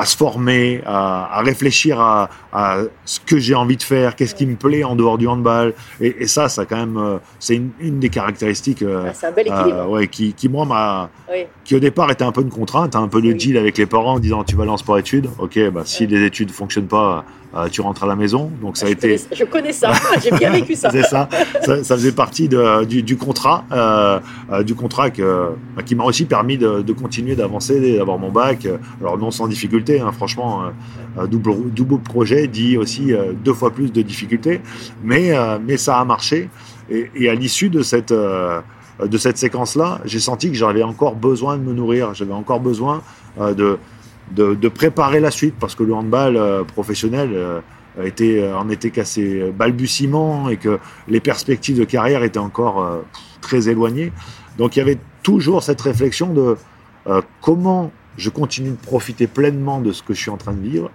[0.00, 4.34] à se former, à, à réfléchir à, à ce que j'ai envie de faire, qu'est-ce
[4.36, 5.74] qui me plaît en dehors du handball.
[6.00, 9.32] Et, et ça, ça quand même, euh, c'est une, une des caractéristiques euh, Ah, un
[9.32, 11.46] bel euh, ouais, qui, qui, moi, m'a, Oui.
[11.64, 13.34] qui au départ était un peu une contrainte, un peu de Oui.
[13.34, 16.24] deal avec les parents en disant tu vas aller en sport-études, ok, bah, si les
[16.24, 18.50] études fonctionnent pas, euh, tu rentres à la maison.
[18.60, 20.90] Donc ça a je, été, connais, je connais ça, j'ai bien vécu ça.
[20.90, 21.28] c'est ça.
[21.62, 21.82] ça.
[21.84, 24.20] ça faisait partie de- du, du contrat, euh,
[24.52, 28.30] euh, du contrat que, bah, qui m'a aussi permis de, de continuer d'avancer, d'avoir mon
[28.30, 28.66] bac.
[29.00, 30.62] Alors non sans difficulté, hein, franchement,
[31.18, 33.12] euh, double, double projet dit aussi
[33.44, 34.60] deux fois plus de difficultés,
[35.02, 35.32] mais,
[35.66, 36.48] mais ça a marché.
[36.90, 41.56] Et, et à l'issue de cette, de cette séquence-là, j'ai senti que j'avais encore besoin
[41.56, 43.02] de me nourrir, j'avais encore besoin
[43.38, 43.78] de,
[44.34, 47.60] de, de préparer la suite, parce que le handball euh, professionnel euh,
[48.04, 53.04] était, euh, en était qu'à ses balbutiements et que les perspectives de carrière étaient encore
[53.40, 54.12] très éloignées.
[54.58, 56.56] Donc il y avait toujours cette réflexion de
[57.06, 60.60] euh, comment je continue de profiter pleinement de ce que je suis en train de
[60.60, 60.90] vivre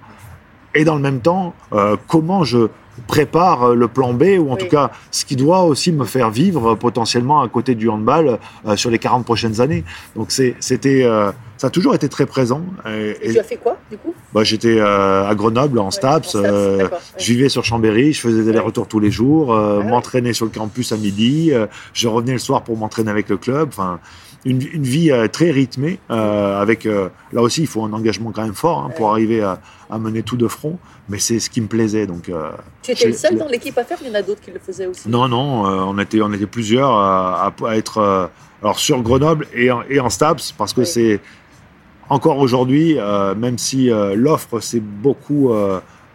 [0.76, 2.68] et dans le même temps, euh, comment je
[3.08, 4.58] prépare euh, le plan B ou en Oui.
[4.60, 8.40] tout cas ce qui doit aussi me faire vivre euh, potentiellement à côté du handball
[8.68, 9.84] euh, sur les 40 prochaines années.
[10.16, 12.62] Donc c'est- c'était, euh, ça a toujours été très présent.
[12.88, 14.14] Et, Et tu as fait quoi, du coup?
[14.34, 16.36] bah, j'étais euh, à Grenoble en Ouais, STAPS.
[16.36, 16.90] en STAPS, euh, ouais.
[17.18, 20.46] je vivais sur Chambéry, je faisais des allers-retours tous les jours, euh, Ah m'entraînais sur
[20.46, 23.70] le campus à midi, euh, je revenais le soir pour m'entraîner avec le club.
[23.70, 24.00] Enfin,
[24.46, 28.32] une, une vie euh, très rythmée, euh, avec euh, là aussi il faut un engagement
[28.32, 30.78] quand même fort hein, pour arriver à, à mener tout de front.
[31.10, 32.08] Mais c'est ce qui me plaisait.
[32.08, 32.32] Donc,
[32.82, 34.60] Tu étais le seul dans l'équipe à faire, il y en a d'autres qui le
[34.60, 35.10] faisaient aussi?
[35.10, 38.30] non, non, on était, on était plusieurs à, être
[38.62, 40.88] alors sur Grenoble et en, et en STAPS parce que Oui.
[40.88, 41.20] c'est
[42.10, 42.98] encore aujourd'hui,
[43.38, 45.52] même si l'offre s'est beaucoup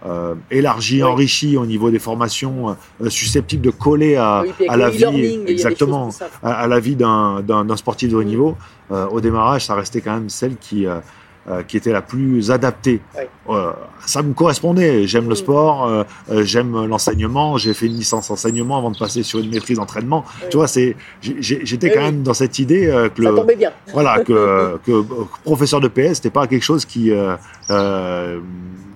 [0.04, 1.02] euh, euh, élargie, Oui.
[1.02, 6.10] enrichie au niveau des formations euh, susceptibles de coller à, Oui, la vie, exactement,
[6.42, 8.56] à, à la vie d'un sportif de haut niveau.
[8.90, 10.98] Euh, au démarrage, ça restait quand même celle qui, euh,
[11.48, 13.00] euh, qui était la plus adaptée.
[13.48, 13.72] Euh,
[14.06, 15.06] ça me correspondait.
[15.06, 15.36] J'aime le Mm.
[15.36, 17.56] sport, euh, euh, j'aime l'enseignement.
[17.58, 20.24] J'ai fait une licence enseignement avant de passer sur une maîtrise entraînement.
[20.42, 20.48] Ouais.
[20.50, 23.72] Tu vois, c'est j'étais quand même dans cette idée euh, que Ça le tombait bien.
[23.92, 25.02] voilà que, que, euh,
[25.44, 27.34] professeur de PS c'était pas quelque chose qui euh,
[27.70, 28.38] euh,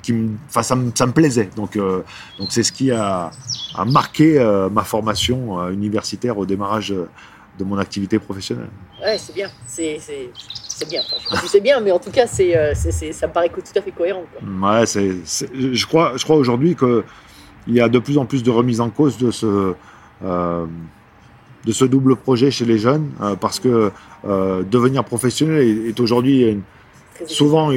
[0.02, 2.02] qui me enfin ça me, ça me plaisait donc euh,
[2.38, 3.30] donc c'est ce qui a,
[3.74, 6.92] a marqué euh, ma formation euh, universitaire au démarrage
[7.58, 8.68] de mon activité professionnelle
[9.04, 9.48] Ouais, c'est bien.
[9.66, 9.98] C'est
[10.88, 11.00] bien.
[11.28, 12.74] Enfin, je c'est bien, mais en tout cas, c'est
[13.12, 14.24] ça me paraît tout à fait cohérent.
[14.32, 14.78] quoi.
[14.80, 15.16] ouais c'est-
[15.80, 17.04] je crois je crois aujourd'hui que
[17.68, 19.74] il y a de plus en plus de remise en cause de ce
[20.22, 23.90] de ce double projet chez les jeunes euh, parce que
[24.24, 26.58] euh, devenir professionnel est, est aujourd'hui
[27.26, 27.70] souvent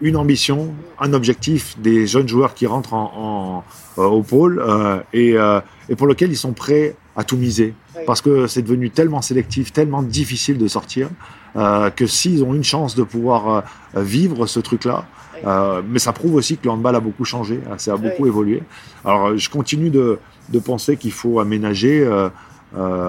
[0.00, 3.64] une ambition, un objectif des jeunes joueurs qui rentrent en, en-
[4.00, 7.74] euh, au pôle euh, et, euh, et pour lequel ils sont prêts à tout miser.
[7.96, 8.02] Oui.
[8.06, 11.08] Parce que c'est devenu tellement sélectif, tellement difficile de sortir,
[11.56, 13.64] euh, que s'ils ont une chance de pouvoir
[13.96, 15.40] euh, vivre ce truc-là, Oui.
[15.46, 18.28] euh, mais ça prouve aussi que le handball a beaucoup changé, ça a beaucoup Oui.
[18.28, 18.62] évolué.
[19.04, 20.18] Alors je continue de,
[20.50, 22.06] de penser qu'il faut aménager,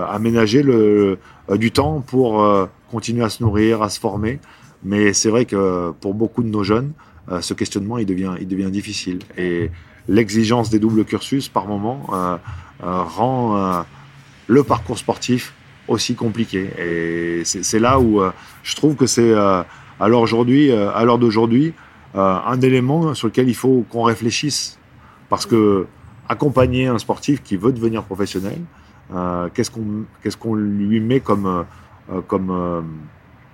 [0.10, 1.20] aménager le,
[1.56, 2.46] du temps pour
[2.92, 4.40] continuer à se nourrir, à se former.
[4.84, 6.92] Mais c'est vrai que pour beaucoup de nos jeunes,
[7.32, 9.20] euh, ce questionnement il devient, il devient difficile.
[9.38, 9.70] Et
[10.10, 12.38] l'exigence des doubles cursus, par moment, euh,
[12.84, 13.86] euh, rend
[14.48, 15.54] le parcours sportif
[15.88, 16.70] aussi compliqué.
[16.78, 18.22] Et c'est là où
[18.64, 19.64] je trouve que c'est euh,
[20.00, 21.74] à l'heure d'aujourd'hui,
[22.16, 24.78] un élément sur lequel il faut qu'on réfléchisse.
[25.30, 25.86] Parce que
[26.28, 28.60] accompagner un sportif qui veut devenir professionnel,
[29.54, 31.66] qu'est-ce qu'on qu'est-ce lui met comme
[32.28, 32.84] comme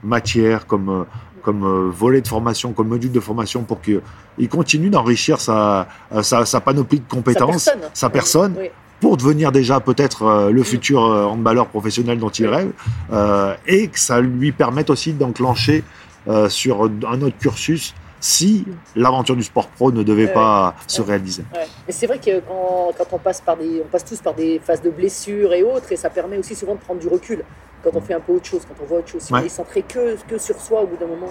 [0.06, 1.04] matière, comme euh,
[1.42, 4.02] comme euh, volet de formation, comme module de formation pour qu'il
[4.50, 7.90] continue d'enrichir sa, euh, sa sa panoplie de compétences, Sa personne.
[7.94, 8.70] sa personne, Oui.
[9.00, 12.72] pour devenir déjà peut-être le futur euh, handballeur professionnel dont il rêve,
[13.14, 15.84] euh, et que ça lui permette aussi d'enclencher
[16.28, 17.94] euh, sur un autre cursus
[18.28, 20.34] si l'aventure du sport pro ne devait Ouais.
[20.34, 21.44] pas se réaliser.
[21.54, 24.58] Mais c'est vrai que quand, quand on passe par des, on passe tous par des
[24.60, 27.44] phases de blessures et autres, et ça permet aussi souvent de prendre du recul
[27.84, 29.22] quand on fait un peu autre chose, quand on voit autre chose.
[29.22, 31.28] Si on est centré que, que sur soi, au bout d'un moment,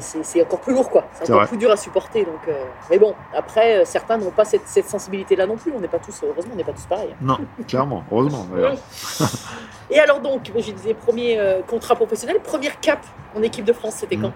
[0.00, 1.08] c'est encore plus lourd, quoi.
[1.14, 1.46] C'est encore vrai.
[1.48, 2.24] plus dur à supporter.
[2.24, 2.52] Donc, euh,
[2.88, 5.72] mais bon, après, euh, certains n'ont pas cette, cette sensibilité-là non plus.
[5.76, 7.10] On n'est pas tous, heureusement, on n'est pas tous pareils.
[7.12, 7.16] hein.
[7.20, 8.46] Non, clairement, heureusement.
[9.90, 13.00] Et alors donc, je disais premier euh, contrat professionnel, première cap
[13.36, 14.22] en équipe de France, c'était Mm.
[14.22, 14.32] quand?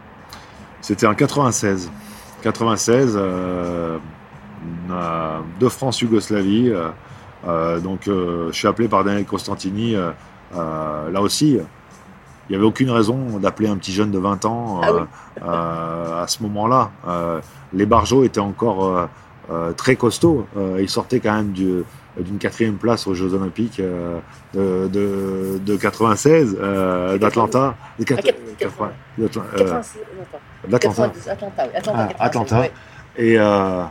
[0.80, 1.90] C'était en 96.
[2.42, 3.98] 96, euh,
[5.58, 6.70] de France-Yougoslavie.
[6.70, 6.88] euh,
[7.46, 9.94] euh, donc, euh, je suis appelé par Daniel Costantini.
[9.94, 10.10] euh,
[10.56, 14.80] euh, là aussi, il n'y avait aucune raison d'appeler un petit jeune de 20 ans
[14.82, 15.00] Ah oui.
[15.42, 16.90] à ce moment-là.
[17.08, 17.40] Euh,
[17.72, 19.08] les Barjots étaient encore
[19.76, 20.46] très costauds.
[20.56, 21.82] Euh, ils sortaient quand même du-
[22.18, 24.18] d'une quatrième place aux Jeux Olympiques euh,
[24.54, 27.76] de, de, de 96, euh, d'Atlanta.
[27.98, 28.14] De Ah,
[28.60, 30.38] 80, d'Atla- euh, 86, non, pas.
[30.68, 31.08] d'Atlanta.
[31.08, 31.70] 92, Atlanta, oui.
[31.76, 32.60] Atlanta, Ah, 96, Atlanta.
[32.60, 32.72] ouais.
[33.18, 33.82] Et, euh,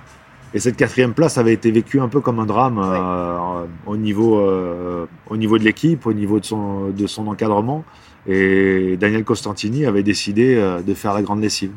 [0.53, 4.39] et cette quatrième place avait été vécue un peu comme un drame euh, au, niveau,
[4.39, 7.83] euh, au niveau de l'équipe, au niveau de son, de son encadrement.
[8.27, 11.71] Et Daniel Costantini avait décidé euh, de faire la grande lessive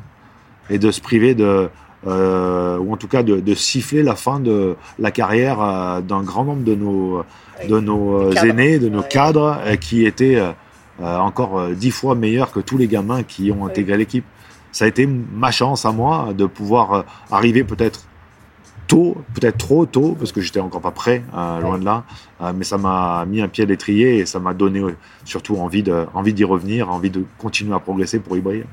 [0.70, 1.68] et de se priver de,
[2.06, 6.22] euh, ou en tout cas de, de siffler la fin de la carrière euh, d'un
[6.22, 7.24] grand nombre de nos,
[7.68, 8.46] de nos euh, Cadres.
[8.48, 9.08] aînés, de nos Ouais.
[9.08, 10.40] cadres, euh, qui étaient
[11.00, 14.24] euh, encore euh, dix fois meilleurs que tous les gamins qui ont intégré l'équipe.
[14.72, 18.00] Ça a été ma chance à moi de pouvoir euh, arriver peut-être
[18.88, 22.04] tôt, peut-être trop tôt, parce que j'étais encore pas prêt, euh, loin de là.
[22.40, 24.82] Euh, mais ça m'a mis un pied à l'étrier et ça m'a donné
[25.24, 28.66] surtout envie de, envie d'y revenir, envie de continuer à progresser pour y briller.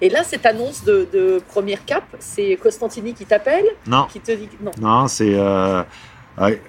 [0.00, 4.30] Et là, cette annonce de, de première cap, c'est Costantini qui t'appelle, Non, qui te
[4.30, 4.70] dit non.
[4.80, 5.34] non, c'est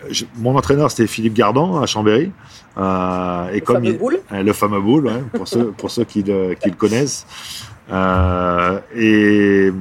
[0.09, 2.31] je- mon entraîneur c'était Philippe Gardan à Chambéry.
[2.77, 4.19] Euh, et Le comme fameux il- boule.
[4.31, 7.25] Le fameux boule, ouais, pour ceux, pour ceux qui, le, qui le connaissent.
[7.91, 9.71] Euh, et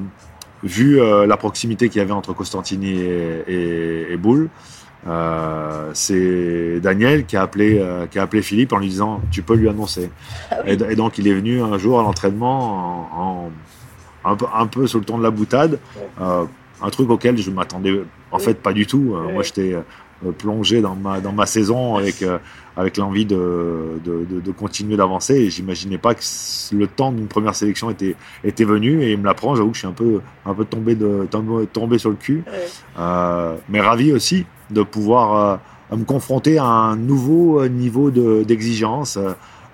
[0.63, 4.49] vu euh, la proximité qu'il y avait entre Costantini et, et, et Boule,
[5.07, 9.43] euh, c'est Daniel qui a, appelé, euh, qui a appelé Philippe en lui disant Tu
[9.43, 10.11] peux lui annoncer.
[10.51, 10.73] Ah oui.
[10.89, 14.67] et, et donc il est venu un jour à l'entraînement en, en- un, peu, un
[14.67, 15.79] peu sur le ton de la boutade,
[16.21, 17.93] un truc auquel je m'attendais
[18.33, 18.43] en Oui.
[18.45, 19.15] fait pas du tout.
[19.15, 19.33] Oui.
[19.33, 22.39] Moi j'étais euh, plongé dans ma, dans ma saison avec, euh,
[22.77, 26.21] avec l'envie de, de, de- de continuer d'avancer et j'imaginais pas que
[26.73, 29.81] le temps d'une première sélection était, était venu et il me l'apprend, j'avoue que je
[29.81, 32.43] suis un peu, un peu tombé, de, tombé, tombé sur le cul.
[32.99, 35.61] Euh, mais ravi aussi de pouvoir
[35.93, 39.19] euh, me confronter à un nouveau niveau de- d'exigence.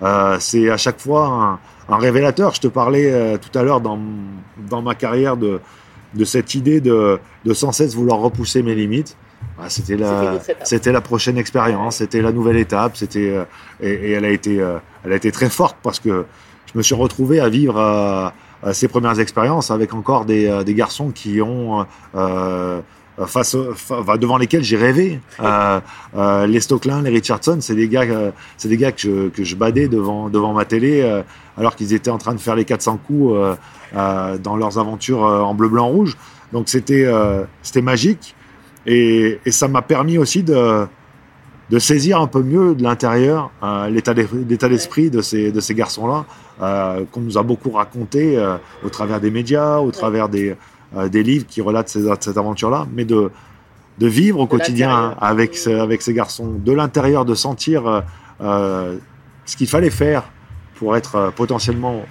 [0.03, 2.53] Euh, c'est à chaque fois un, un révélateur.
[2.53, 3.97] Je te parlais tout à l'heure dans,
[4.69, 5.59] dans ma carrière de,
[6.15, 9.15] de cette idée de, de sans cesse vouloir repousser mes limites.
[9.59, 13.43] Ah, c'était la, c'était la prochaine expérience, c'était la nouvelle étape, c'était euh,
[13.81, 16.25] et, et elle a été, euh, elle a été très forte parce que
[16.65, 18.33] je me suis retrouvé à vivre à,
[18.65, 21.85] euh, ses premières expériences avec encore des, des garçons qui ont
[23.19, 25.19] euh, face, fa- enfin, devant lesquels j'ai rêvé.
[25.41, 25.79] Euh,
[26.15, 29.43] euh, les Stocklin, les Richardson, c'est des gars, euh, c'est des gars que je, que
[29.43, 31.21] je badais devant devant ma télé euh,
[31.57, 33.33] alors qu'ils étaient en train de faire les 400 coups
[33.95, 36.17] euh, dans leurs aventures en bleu, blanc, rouge.
[36.53, 37.05] Donc c'était
[37.63, 38.35] c'était magique
[38.85, 40.85] et, et ça m'a permis aussi de
[41.71, 43.49] de saisir un peu mieux de l'intérieur
[43.89, 46.25] l'état d'es- l'état d'esprit de ces de ces garçons-là
[47.11, 48.37] qu'on nous a beaucoup raconté
[48.83, 50.55] au travers des médias, au travers des
[51.09, 53.31] des livres qui relatent ces, cette aventure-là, mais de
[53.97, 58.01] de vivre au De quotidien avec ce- avec ces garçons, de l'intérieur, de sentir euh,
[58.41, 58.97] euh,
[59.45, 60.23] ce qu'il fallait faire
[60.75, 62.03] pour être euh, potentiellement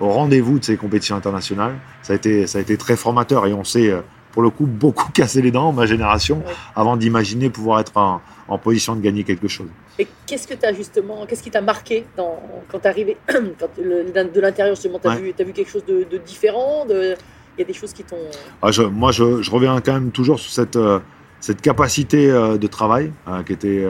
[0.00, 1.74] au rendez-vous de ces compétitions internationales.
[2.02, 4.00] Ça a été ça a été très formateur et on s'est euh,
[4.32, 6.54] pour le coup beaucoup cassé les dents ma génération Ouais.
[6.74, 9.68] avant d'imaginer pouvoir être en, en position de gagner quelque chose.
[9.98, 14.10] Et qu'est-ce que as justement, qu'est-ce qui t'a marqué dans, quand t'es arrivé quand le-
[14.32, 15.20] de l'intérieur justement, t'as Ouais.
[15.36, 17.16] vu, vu quelque chose de, de différent de,
[17.58, 18.16] y a des choses qui t'ont.
[18.62, 21.00] Ah, moi, je, reviens quand même toujours sur cette, euh,
[21.40, 23.86] cette capacité euh, de travail euh, qui était,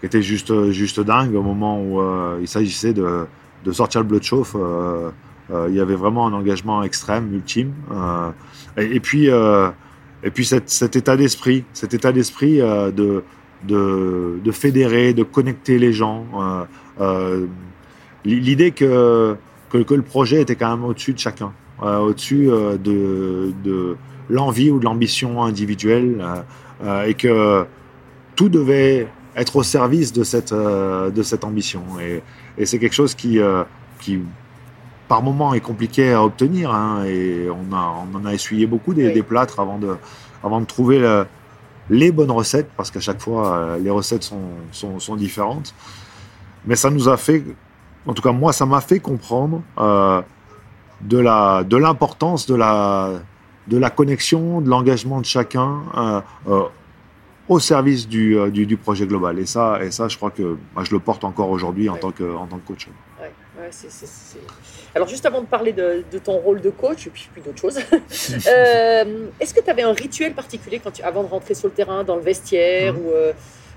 [0.00, 2.00] qui était juste, juste dingue au moment où
[2.40, 3.26] il s'agissait de,
[3.64, 4.56] de sortir le bleu de chauffe.
[5.50, 7.72] il y avait vraiment un engagement extrême, ultime.
[8.76, 13.24] et, puis, et puis cet, état d'esprit, cet état d'esprit de,
[13.64, 16.26] de, de fédérer, de connecter les gens.
[18.24, 19.36] L'idée que,
[19.70, 23.96] que, le projet était quand même au-dessus de chacun, au-dessus euh, de, de
[24.30, 26.36] l'envie ou de l'ambition individuelle, euh,
[26.84, 27.64] euh, et que
[28.34, 31.82] tout devait être au service de cette, euh, de cette ambition.
[32.00, 32.22] Et,
[32.58, 33.64] et c'est quelque chose qui, euh,
[34.00, 34.18] qui,
[35.08, 36.70] par moment, est compliqué à obtenir.
[36.72, 39.12] hein, et on, a, on en a essuyé beaucoup des, Oui.
[39.12, 39.96] des plâtres avant de,
[40.42, 41.26] avant de trouver le-
[41.88, 44.40] les bonnes recettes, parce qu'à chaque fois, euh, les recettes sont,
[44.72, 45.72] sont, sont différentes.
[46.66, 47.44] Mais ça nous a fait,
[48.06, 50.20] en tout cas moi, ça m'a fait comprendre euh,
[51.00, 53.12] de la de l'importance de la
[53.68, 56.62] de la connexion, de l'engagement de chacun euh, euh,
[57.48, 59.38] au service du, euh, du, du projet global.
[59.40, 62.00] Et ça, et ça, je crois que moi, je le porte encore aujourd'hui en Ouais.
[62.00, 62.86] tant que en tant que coach.
[63.20, 63.70] Ouais, ouais,
[64.94, 67.60] Alors juste avant de parler de, de ton rôle de coach et puis, puis d'autres
[67.60, 67.78] choses,
[68.48, 71.74] euh, est-ce que tu avais un rituel particulier quand tu, avant de rentrer sur le
[71.74, 73.10] terrain, dans le vestiaire ou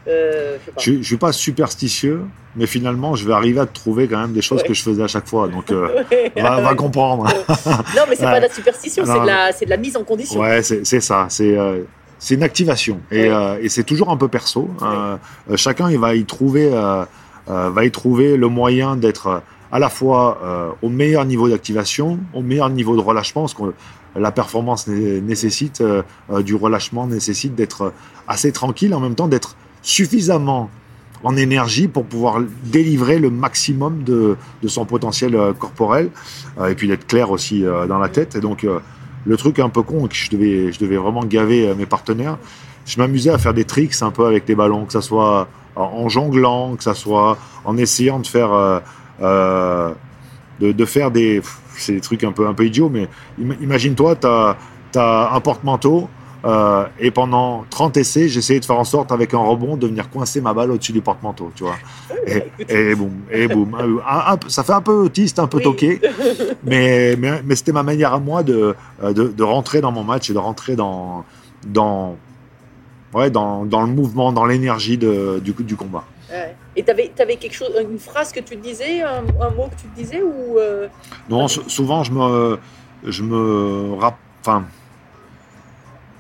[0.10, 0.82] euh, je sais pas.
[0.82, 2.22] Je, je suis pas superstitieux,
[2.56, 4.68] mais finalement, je vais arriver à trouver quand même des choses Ouais.
[4.68, 5.48] que je faisais à chaque fois.
[5.48, 7.26] Donc, euh, Ouais, va, comprendre.
[7.96, 8.32] Non, mais c'est Ouais.
[8.32, 10.40] pas de la superstition, c'est de la, c'est de la mise en condition.
[10.42, 11.28] Ouais, c'est c'est ça.
[11.30, 11.82] C'est euh,
[12.18, 13.30] c'est une activation et,
[13.70, 14.70] c'est toujours un peu perso.
[14.82, 15.16] Euh,
[15.56, 16.70] chacun, il va y trouver,
[17.48, 19.42] va y trouver le moyen d'être
[19.72, 23.62] à la fois euh, au meilleur niveau d'activation, au meilleur niveau de relâchement, parce que
[24.20, 26.02] la performance né- nécessite euh,
[26.42, 27.94] du relâchement, nécessite d'être
[28.28, 30.70] assez tranquille, en même temps d'être suffisamment
[31.24, 36.10] en énergie pour pouvoir délivrer le maximum de, de son potentiel euh, corporel
[36.60, 38.36] euh, et puis d'être clair aussi euh, dans la tête.
[38.36, 38.66] Et donc
[39.26, 42.38] le truc un peu con que je devais, je devais vraiment gaver mes partenaires,
[42.86, 46.08] je m'amusais à faire des tricks un peu avec les ballons, que ça soit en,
[46.08, 48.82] jonglant, que ça soit en essayant de faire,
[49.20, 51.42] de, faire des,
[51.76, 53.08] c'est des trucs un peu, un peu idiots, mais
[53.40, 54.28] im- imagine-toi, tu
[54.98, 56.10] as, un porte-manteau.
[56.46, 60.10] Euh, et pendant 30 essais, j'essayais de faire en sorte, avec un rebond, de venir
[60.10, 61.76] coincer ma balle au-dessus du porte-manteau, tu vois.
[62.26, 63.76] Et, et boum, et boum.
[64.08, 65.64] Un- un peu- ça fait un peu autiste, un peu Oui.
[65.64, 66.02] toqué,
[66.64, 70.04] mais, mais, mais c'était ma manière à moi de, euh, de, de rentrer dans mon
[70.04, 71.26] match et de rentrer dans,
[71.68, 72.16] dans,
[73.14, 75.08] ouais, dans, dans le mouvement, dans l'énergie du,
[75.42, 76.04] du combat.
[76.32, 76.56] Ouais.
[76.76, 79.88] Et tu avais, quelque chose, une phrase que tu disais, un, un mot que tu
[80.02, 80.88] disais ou euh,
[81.30, 82.58] Non, sou- souvent je me,
[83.04, 83.94] je me
[84.42, 84.64] enfin,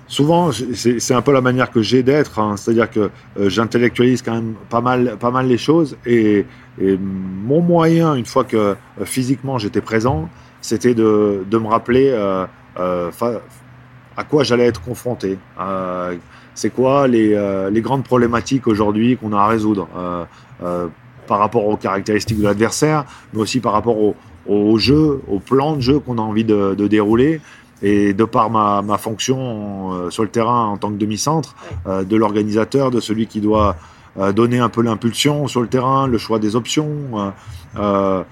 [0.09, 2.57] souvent c'est un peu la manière que j'ai d'être, hein.
[2.57, 6.45] c'est-à-dire que euh, j'intellectualise quand même pas mal, pas mal les choses et,
[6.81, 10.29] mon moyen, une fois que euh, physiquement j'étais présent,
[10.61, 12.45] c'était de, de me rappeler euh,
[14.15, 15.37] à quoi j'allais être confronté.
[16.55, 17.37] C'est quoi les,
[17.69, 19.89] les grandes problématiques aujourd'hui qu'on a à résoudre
[21.27, 24.15] par rapport aux caractéristiques de l'adversaire, mais aussi par rapport au,
[24.47, 27.41] au jeu, au plan de jeu qu'on a envie de, de dérouler.
[27.81, 31.55] Et de par ma, ma fonction euh, sur le terrain en tant que demi-centre,
[31.87, 33.75] euh, de l'organisateur, de celui qui doit
[34.19, 36.89] euh, donner un peu l'impulsion sur le terrain, le choix des options,
[37.77, 38.23] euh,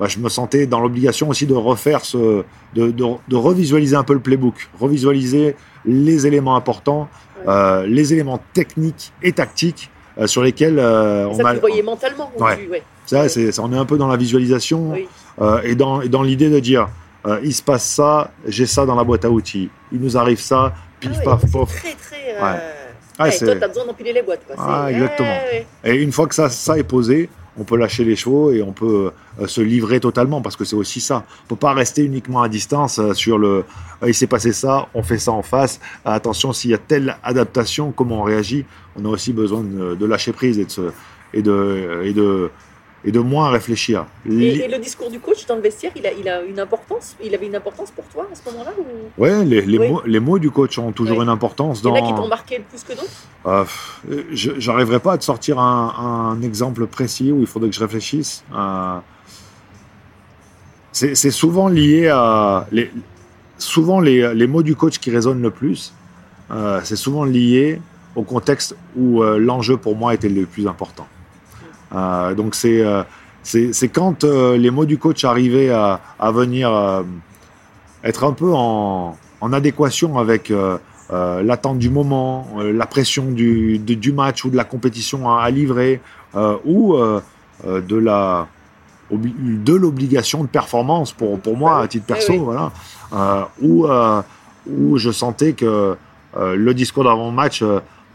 [0.00, 2.42] bah, je me sentais dans l'obligation aussi de refaire ce,
[2.74, 7.08] de, de, de revisualiser un peu le playbook, revisualiser les éléments importants,
[7.46, 11.54] euh, les éléments techniques et tactiques euh, sur lesquels euh, ça on a.
[11.54, 12.64] voyais mentalement ou Ouais.
[12.64, 12.82] tu- ouais.
[13.06, 15.06] Ça, c'est, on est un peu dans la visualisation Oui.
[15.64, 16.88] et dans, et dans l'idée de dire
[17.26, 20.40] euh, il se passe ça, j'ai ça dans la boîte à outils, il nous arrive
[20.40, 21.70] ça, pif Ah ouais, paf pof.
[21.72, 22.34] C'est très très.
[22.36, 22.60] euh, Ouais.
[23.18, 24.44] Ah, ouais, c'est- toi, t'as besoin d'empiler les boîtes.
[24.46, 24.56] Quoi.
[24.58, 25.28] Ah, exactement.
[25.28, 25.66] ouais.
[25.84, 28.72] Et une fois que ça, ça est posé, on peut lâcher les chevaux et on
[28.72, 31.22] peut euh, se livrer totalement parce que c'est aussi ça.
[31.44, 33.64] On peut pas rester uniquement à distance sur le
[34.02, 35.78] Ah, il s'est passé ça, on fait ça en face.
[36.04, 38.64] Ah, attention, s'il y a telle adaptation, comment on réagit.
[38.96, 40.90] On a aussi besoin de, de lâcher prise et de, se-
[41.32, 42.50] et de, et de,
[43.06, 44.06] et de moins réfléchir.
[44.28, 47.34] Et, le discours du coach dans le vestiaire, il a, il a une importance Il
[47.34, 49.22] avait une importance pour toi à ce moment-là ou...
[49.22, 49.88] Ouais, les, les Oui.
[49.90, 52.28] mots, les mots du coach ont toujours une importance Il y en a qui t'ont
[52.28, 53.10] marqué le plus que d'autres?
[53.46, 53.64] Euh,
[54.32, 58.42] j'arriverai pas à te sortir un, un exemple précis où il faudrait que je réfléchisse.
[58.54, 58.98] Euh,
[60.92, 62.90] c'est souvent lié à les,
[63.58, 65.92] souvent les, les mots du coach qui résonnent le plus.
[66.50, 67.80] euh, c'est souvent lié
[68.14, 71.06] au contexte où euh, l'enjeu pour moi était le plus important.
[71.94, 73.02] Euh, donc c'est euh,
[73.42, 76.70] c'est quand euh, les mots du coach arrivaient à, à venir
[78.02, 80.50] être un peu en, en adéquation avec
[81.10, 85.50] l'attente du moment, la pression du, de- du match ou de la compétition à, à
[85.50, 86.00] livrer,
[86.64, 86.96] ou
[87.64, 88.46] de la
[89.10, 92.44] de l'obligation de performance pour, pour moi à titre perso, Eh oui.
[92.44, 92.72] voilà,
[93.62, 93.86] où,
[94.66, 95.94] où je sentais que
[96.36, 97.62] le discours d'avant-match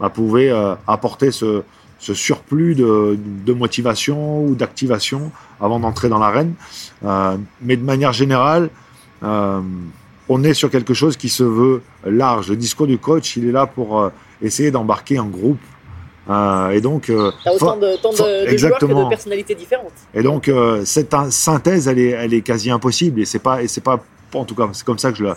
[0.00, 0.52] bah, pouvait
[0.88, 1.62] apporter ce,
[2.00, 6.54] ce surplus de, de motivation ou d'activation avant d'entrer dans l'arène.
[7.04, 8.70] Euh, mais de manière générale,
[9.22, 9.60] euh,
[10.28, 12.48] on est sur quelque chose qui se veut large.
[12.48, 14.08] Le discours du coach, il est là pour euh,
[14.40, 15.60] essayer d'embarquer un groupe.
[16.72, 19.04] Et donc, autant de, autant de, que exactement.
[19.04, 19.90] de personnalités différentes.
[20.14, 20.48] et donc
[20.84, 23.20] cette synthèse, elle est, elle est quasi impossible.
[23.20, 23.98] Et c'est pas, et c'est pas,
[24.34, 25.32] en tout cas, c'est comme ça que je le,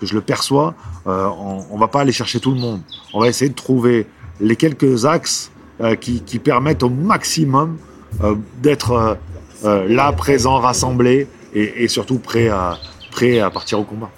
[0.00, 0.74] que je le perçois.
[1.04, 2.80] On, on va pas aller chercher tout le monde.
[3.12, 4.06] On va essayer de trouver
[4.40, 5.50] les quelques axes
[6.00, 7.78] qui, qui permettent au maximum
[8.22, 9.14] euh, d'être euh,
[9.64, 12.78] euh, là, présent, rassemblé, et, et surtout prêt à,
[13.10, 14.10] prêt à partir au combat.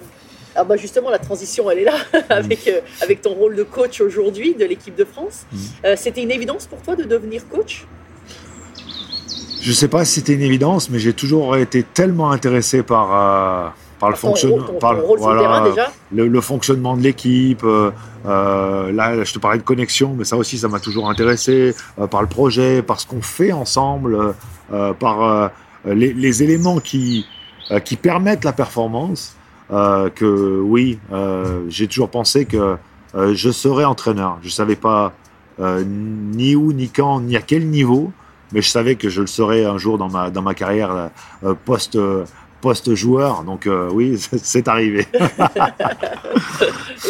[0.55, 1.97] Ah bah justement, la transition, elle est là,
[2.29, 5.47] avec, euh, avec ton rôle de coach aujourd'hui de l'équipe de France.
[5.53, 5.57] Mm.
[5.85, 7.87] Euh, C'était une évidence pour toi de devenir coach?
[9.63, 13.69] Je sais pas si c'était une évidence, mais j'ai toujours été tellement intéressé par, euh,
[14.01, 17.63] par le fonctionnement, le voilà, terrain déjà le, le fonctionnement de l'équipe.
[17.65, 17.91] euh,
[18.27, 22.07] euh, là, je te parlais de connexion, mais ça aussi, ça m'a toujours intéressé euh,
[22.07, 24.33] par le projet, par ce qu'on fait ensemble, euh,
[24.73, 25.49] euh, par euh,
[25.85, 27.27] les, les éléments qui,
[27.71, 29.37] euh, qui permettent la performance.
[29.71, 32.77] euh, que oui, euh, j'ai toujours pensé que
[33.15, 34.39] euh, je serais entraîneur.
[34.43, 35.13] Je savais pas
[35.61, 38.13] euh, ni où, ni quand, ni à quel niveau,
[38.53, 41.11] mais je savais que je le serais un jour dans ma dans ma carrière
[41.45, 41.97] euh, post
[42.61, 43.43] post joueur.
[43.45, 45.07] Donc euh, oui, c'est arrivé.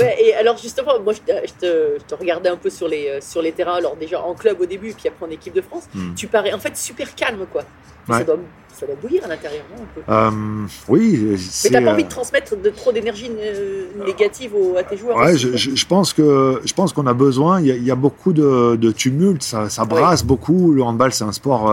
[0.00, 2.88] Ouais, et alors justement, moi je, te- je te, je te regardais un peu sur
[2.88, 5.54] les, euh, sur les terrains, alors déjà en club au début, puis après en équipe
[5.54, 5.84] de France.
[5.94, 6.14] Hmm.
[6.14, 7.62] Tu parais en fait super calme, quoi.
[8.08, 8.38] Ça, doit,
[8.74, 10.00] ça doit bouillir à l'intérieur, non un peu?
[10.12, 13.30] Euh, oui, Mais t'as pas envie de transmettre de, trop d'énergie
[14.04, 17.60] négative aux- à tes joueurs Ouais, aussi, je, pense que je pense qu'on a besoin.
[17.60, 20.72] Il y a, il y a beaucoup de, de tumulte, ça, ça brasse beaucoup.
[20.72, 21.70] Le handball, c'est un sport,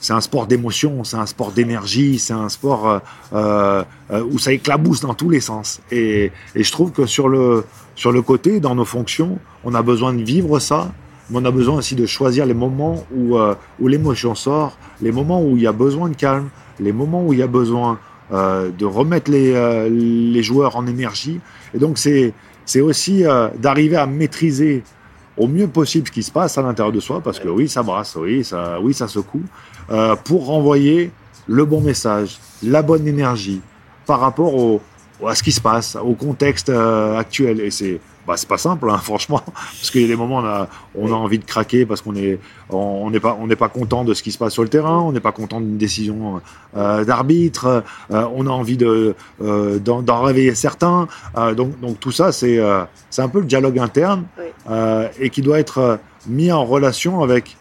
[0.00, 2.98] c'est un sport d'émotion, c'est un sport d'énergie, c'est un sport euh,
[3.34, 5.80] euh, euh, où ça éclabousse dans tous les sens.
[5.92, 10.14] Et, je trouve que sur le sur le côté, dans nos fonctions, on a besoin
[10.14, 10.90] de vivre ça.
[11.28, 13.38] Mais on a besoin aussi de choisir les moments où,
[13.78, 16.48] où l'émotion sort, les moments où il y a besoin de calme,
[16.80, 18.00] les moments où il y a besoin
[18.32, 21.38] de remettre les, les joueurs en énergie.
[21.72, 23.22] Et donc, c'est aussi
[23.60, 24.82] d'arriver à maîtriser
[25.40, 27.82] au mieux possible ce qui se passe à l'intérieur de soi, parce que oui, ça
[27.82, 29.42] brasse, oui, ça, oui, ça secoue,
[29.90, 31.10] euh, pour renvoyer
[31.46, 33.60] le bon message, la bonne énergie
[34.06, 34.80] par rapport au,
[35.26, 37.60] à ce qui se passe, au contexte euh, actuel.
[37.60, 38.00] Et c'est
[38.30, 40.68] bah, c'est pas simple, hein, franchement, parce qu'il y a des moments où on a,
[40.94, 43.68] on a envie de craquer parce qu'on est on on n'est pas on n'est pas
[43.68, 46.40] content de ce qui se passe sur le terrain, on n'est pas content d'une décision
[46.76, 51.08] euh, d'arbitre, euh, on a envie de euh, d'en réveiller certains.
[51.56, 52.60] Donc donc tout ça c'est
[53.10, 54.76] c'est un peu le dialogue interne Oui.
[55.18, 55.98] et qui doit être
[56.28, 57.56] mis en relation avec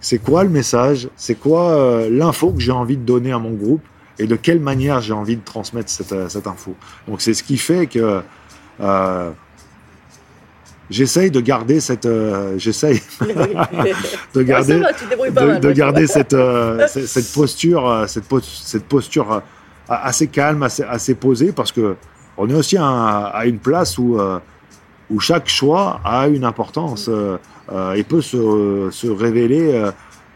[0.00, 3.52] c'est quoi le message, c'est quoi euh, l'info que j'ai envie de donner à mon
[3.52, 3.82] groupe?
[4.18, 6.74] Et de quelle manière j'ai envie de transmettre cette, euh, cette info?
[7.06, 8.20] Donc c'est ce qui fait que
[8.80, 9.30] euh,
[10.90, 13.00] j'essaye de garder cette euh, j'essaye
[14.34, 16.36] de garder de, garder cette,
[16.88, 19.42] cette posture cette, cette posture
[19.88, 21.96] assez calme assez, assez posée parce que
[22.36, 24.18] on est aussi à, à une place où
[25.10, 27.10] où chaque choix a une importance
[27.94, 29.90] et peut se, se révéler euh,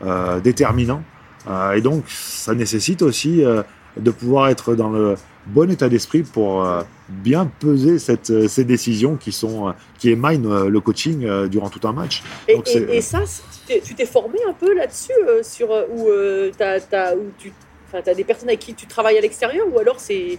[0.05, 1.03] euh, déterminant.
[1.49, 3.63] Euh, et donc, ça nécessite aussi euh,
[3.97, 8.65] de pouvoir être dans le bon état d'esprit pour euh, bien peser cette, euh, ces
[8.65, 12.23] décisions qui sont euh, qui émaillent euh, le coaching euh, durant tout un match.
[12.47, 13.21] Et, Donc, c'est- et- et ça,
[13.67, 17.53] tu t'es- formé un peu là-dessus, euh, sur euh, où, euh, où tu
[17.95, 20.39] as des personnes avec qui tu travailles à l'extérieur, ou alors c'est,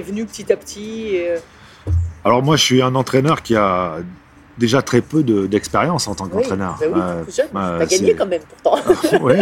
[0.00, 1.38] venu petit à petit et, euh,
[2.24, 3.96] Alors moi, je suis un entraîneur qui a
[4.58, 6.76] déjà très peu de- d'expérience en tant Oui, qu'entraîneur.
[6.80, 7.46] bah oui, Euh, jeune.
[7.56, 8.92] euh, T'as gagné quand même pourtant.
[9.22, 9.34] oui,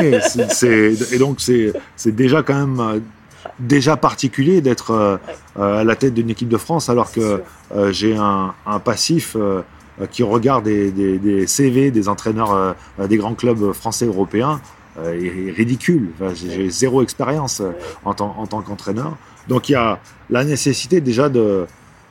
[1.13, 2.99] et donc c'est c'est déjà quand même euh,
[3.59, 5.17] déjà particulier d'être euh,
[5.59, 7.43] euh, à la tête d'une équipe de France alors que
[7.75, 9.63] euh, j'ai un, un passif euh,
[10.01, 14.07] euh, qui regarde des, des- des CV des entraîneurs euh, euh, des grands clubs français
[14.07, 14.61] européens
[14.99, 16.11] euh, est, ridicule.
[16.21, 17.71] Enfin, j'ai zéro expérience euh,
[18.05, 19.17] en tant, en tant qu'entraîneur.
[19.49, 19.99] Donc il y a
[20.31, 21.67] la nécessité déjà de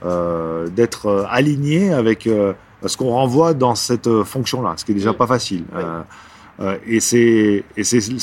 [0.05, 2.53] euh, d'être euh, aligné avec euh,
[2.85, 5.63] ce qu'on renvoie dans cette euh, fonction-là, ce qui est déjà pas facile.
[5.73, 5.81] Oui.
[5.83, 6.01] Euh,
[6.61, 7.63] euh, et c'est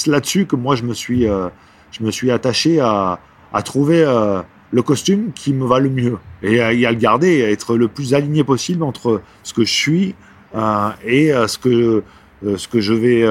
[0.07, 1.49] là-dessus que moi je me suis euh,
[1.91, 3.19] je me suis attaché à,
[3.53, 4.43] à trouver euh,
[4.73, 7.51] le costume qui me va le mieux et à, et à le garder et à
[7.51, 10.15] être le plus aligné possible entre ce que je suis
[10.55, 12.03] euh, et euh, ce que
[12.45, 13.25] euh, ce que je vais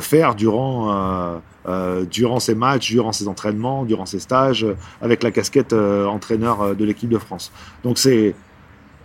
[0.00, 4.66] faire durant euh, euh, durant ces matchs, durant ces entraînements, durant ces stages,
[5.00, 7.52] avec la casquette euh, entraîneur de l'équipe de France.
[7.84, 8.34] Donc c'est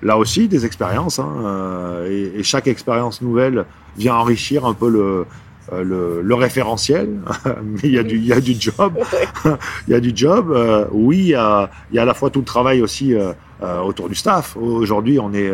[0.02, 3.66] là aussi des expériences, hein, euh, et, et chaque expérience nouvelle
[3.98, 5.26] vient enrichir un peu le,
[5.74, 7.10] euh, le, le référentiel,
[7.64, 8.98] mais il y a du, il y a du job,
[9.88, 10.52] il y a du job.
[10.52, 13.14] euh, oui, il y a, il y a à la fois tout le travail aussi
[13.14, 14.56] euh, euh, autour du staff.
[14.58, 15.52] Aujourd'hui, on est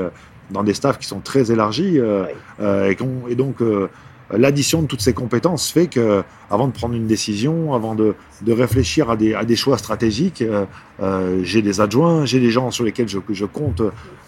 [0.52, 2.34] dans des staffs qui sont très élargis, euh, Oui.
[2.62, 3.90] euh, et, qu'on- et donc euh,
[4.32, 8.52] l'addition de toutes ces compétences fait que, avant de prendre une décision, avant de, de
[8.52, 10.66] réfléchir à des, à des choix stratégiques, euh,
[11.02, 13.82] euh, j'ai des adjoints, j'ai des gens sur lesquels je, je compte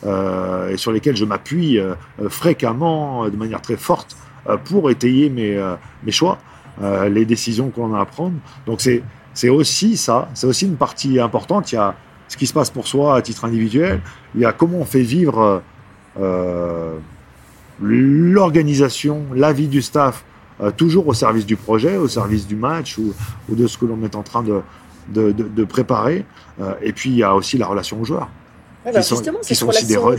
[0.05, 1.95] euh, et sur lesquels je m'appuie euh,
[2.29, 4.15] fréquemment, de manière très forte,
[4.63, 5.61] pour étayer mes,
[6.05, 6.37] mes choix,
[7.09, 8.35] les décisions qu'on a à prendre.
[8.65, 11.73] Donc c'est c'est aussi ça, c'est aussi une partie importante.
[11.73, 11.95] Il y a
[12.29, 13.99] ce qui se passe pour soi à titre individuel,
[14.35, 15.61] il y a comment on fait vivre
[17.81, 20.23] l'organisation, la vie du staff,
[20.61, 23.13] euh, toujours au service du projet, au service du match ou,
[23.49, 24.61] ou de ce que l'on est en train de,
[25.09, 26.25] de, de- de préparer.
[26.59, 28.29] Euh, et puis il y a aussi la relation aux joueurs.
[28.85, 30.15] Ouais, bah, qui sont- qui aussi des, re-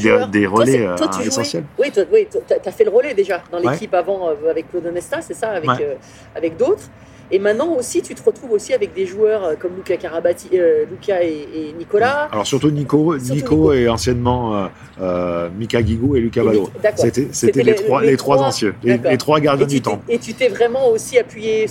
[0.47, 1.65] relais euh, toi, tu jouais- essentiels.
[1.79, 3.73] Oui, toi, oui, tu as fait le relais déjà dans Ouais.
[3.73, 5.99] l'équipe avant euh, avec Claude Onesta, c'est ça, avec, Ouais.
[6.37, 6.89] avec d'autres.
[7.31, 10.85] Et maintenant aussi, tu te retrouves aussi avec des joueurs euh, comme Luca Carabati, euh,
[10.91, 12.29] Luca et, et Nicolas.
[12.33, 13.73] Alors surtout Nico, Surtout Nico, Nico.
[13.75, 14.67] et anciennement euh,
[15.03, 16.23] euh, Mika Guigou et.
[16.23, 16.35] Nick-
[16.83, 17.05] d'accord.
[17.33, 18.17] C'était les, les- trois, les
[18.47, 20.01] anciens, les, trois gardiens du temps.
[20.09, 21.67] et tu t'es vraiment aussi appuyé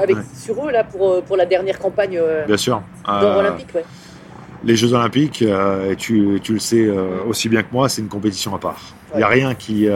[0.00, 0.22] avec, Ouais.
[0.34, 2.82] sur eux là pour, euh, pour la dernière campagne euh, Bien sûr.
[3.08, 3.68] Euh, olympique.
[3.74, 3.84] Ouais.
[4.64, 6.88] les Jeux Olympiques, et tu, tu le sais
[7.28, 8.80] aussi bien que moi, c'est une compétition à part.
[9.14, 9.86] Il n'y a rien qui,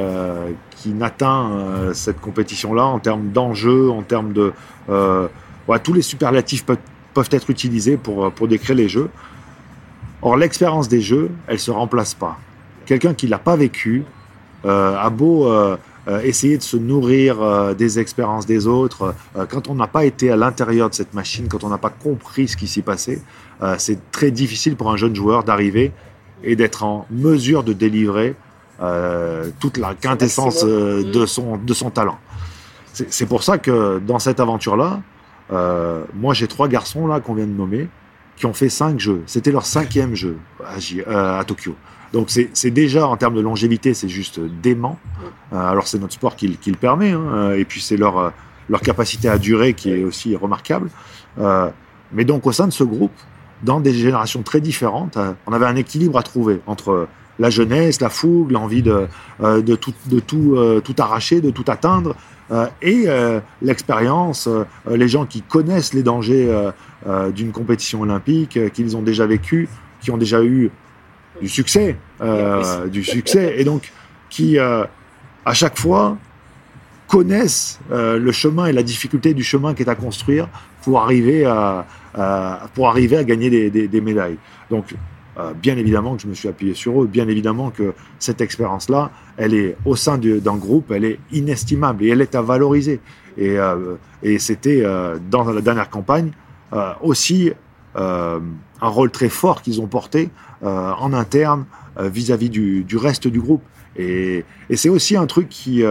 [0.83, 4.53] qui n'atteint euh, cette compétition-là en termes d'enjeux, en termes de...
[4.89, 5.29] euh,
[5.85, 9.09] tous les superlatifs peuvent, être utilisés pour, pour décrire les Jeux.
[10.23, 12.37] Or, l'expérience des Jeux, elle ne se remplace pas.
[12.85, 14.03] Quelqu'un qui l'a pas vécu
[14.65, 15.77] euh, a beau euh,
[16.09, 20.05] euh, essayer de se nourrir euh, des expériences des autres, euh, quand on n'a pas
[20.05, 23.21] été à l'intérieur de cette machine, quand on n'a pas compris ce qui s'y passait,
[23.63, 25.93] euh, c'est très difficile pour un jeune joueur d'arriver
[26.43, 28.35] et d'être en mesure de délivrer
[28.83, 32.19] euh, toute la quintessence euh, de, son, de son talent.
[32.93, 35.01] C'est pour ça que dans cette aventure-là,
[35.51, 37.89] euh, moi j'ai trois garçons là qu'on vient de nommer
[38.37, 39.23] qui ont fait cinq jeux.
[39.27, 40.37] C'était leur cinquième jeu
[41.07, 41.75] à, Tokyo.
[42.13, 44.99] Donc c'est déjà en termes de longévité, c'est juste dément.
[45.53, 48.33] Alors c'est notre sport qui, le- qui le permet, hein, et puis c'est leur,
[48.69, 50.91] leur capacité à durer qui est aussi remarquable.
[52.13, 53.13] Mais donc au sein de ce groupe,
[53.63, 55.17] dans des générations très différentes,
[55.47, 57.07] on avait un équilibre à trouver entre
[57.39, 59.07] la jeunesse, la fougue, l'envie de,
[59.43, 62.15] euh, de, tout, de tout, euh, tout arracher, de tout atteindre,
[62.51, 63.07] euh, et
[63.63, 64.49] l'expérience,
[64.91, 66.49] les gens qui connaissent les dangers
[67.35, 69.69] d'une compétition olympique, qu'ils ont déjà vécu,
[70.01, 70.71] qui ont déjà eu
[71.41, 73.91] du succès, euh, du succès, et donc
[74.29, 74.85] qui, euh,
[75.47, 76.19] à chaque fois,
[77.09, 80.49] connaissent euh, le chemin et la difficulté du chemin qui est à construire
[80.83, 84.37] pour arriver à, à- pour arriver à gagner des, des- des médailles.
[84.71, 84.95] Donc,
[85.39, 89.11] euh, bien évidemment que je me suis appuyé sur eux, bien évidemment que cette expérience-là,
[89.37, 93.01] elle est au sein du- d'un groupe, elle est inestimable et elle est à valoriser.
[93.39, 96.33] Et, euh, et c'était euh, dans la dernière campagne
[97.03, 97.53] aussi
[97.95, 98.41] un
[98.81, 100.31] rôle très fort qu'ils ont porté
[100.63, 101.67] en interne
[102.01, 103.63] vis-à-vis du, du reste du groupe.
[103.97, 105.83] Et, et c'est aussi un truc qui,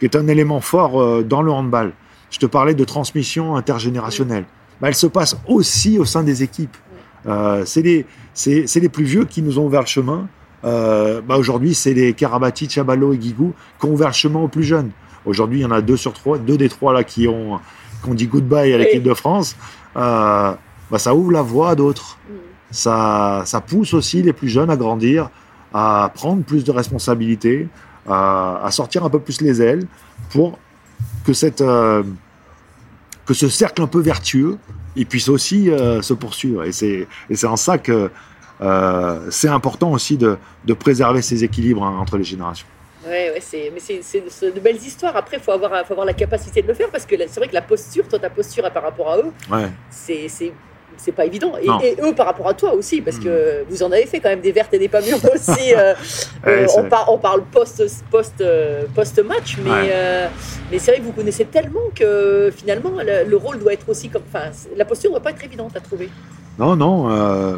[0.00, 1.92] qui est un élément fort dans le handball.
[2.30, 4.46] Je te parlais de transmission intergénérationnelle.
[4.80, 6.76] Bah, elle se passe aussi au sein des équipes.
[7.26, 10.28] Euh, c'est les, c'est, les plus vieux qui nous ont ouvert le chemin.
[10.64, 14.48] Euh, bah, aujourd'hui, c'est les Karabati, Chabalo et Guigou qui ont ouvert le chemin aux
[14.48, 14.90] plus jeunes.
[15.24, 17.58] Aujourd'hui, il y en a deux sur trois, deux des trois là qui ont,
[18.02, 19.56] qui ont dit goodbye à l'équipe de France.
[19.96, 20.52] Euh,
[20.90, 22.18] bah, ça ouvre la voie à d'autres.
[22.70, 25.30] Ça, ça pousse aussi les plus jeunes à grandir,
[25.72, 27.68] à prendre plus de responsabilités,
[28.06, 29.86] à, à sortir un peu plus les ailes
[30.30, 30.58] pour
[31.24, 32.02] que, cette, euh,
[33.26, 34.58] que ce cercle un peu vertueux
[34.96, 36.64] il puisse aussi euh, se poursuivre.
[36.64, 38.10] Et c'est, et c'est en ça que
[38.60, 42.66] euh, c'est important aussi de, de préserver ces équilibres hein, entre les générations.
[43.04, 45.16] Ouais, ouais, c'est, mais c'est, de belles histoires.
[45.16, 47.48] Après, il faut avoir, faut avoir la capacité de le faire parce que c'est vrai
[47.48, 49.68] que la posture, toi, ta posture par rapport à eux, Ouais.
[49.90, 50.28] c'est,
[50.96, 51.52] c'est, pas évident.
[51.60, 54.40] Et, eux par rapport à toi aussi, parce que vous en avez fait quand même
[54.40, 55.74] des vertes et des pas mûres aussi.
[55.76, 55.94] euh,
[56.46, 59.88] Ouais, euh, on, par- on parle post, post, euh, post-match, mais, Ouais.
[59.90, 60.28] euh,
[60.70, 64.08] mais c'est vrai que vous connaissez tellement que finalement, le, le rôle doit être aussi
[64.08, 64.22] comme.
[64.32, 66.08] Enfin, la posture doit pas être évidente à trouver.
[66.58, 67.56] Non, non, euh,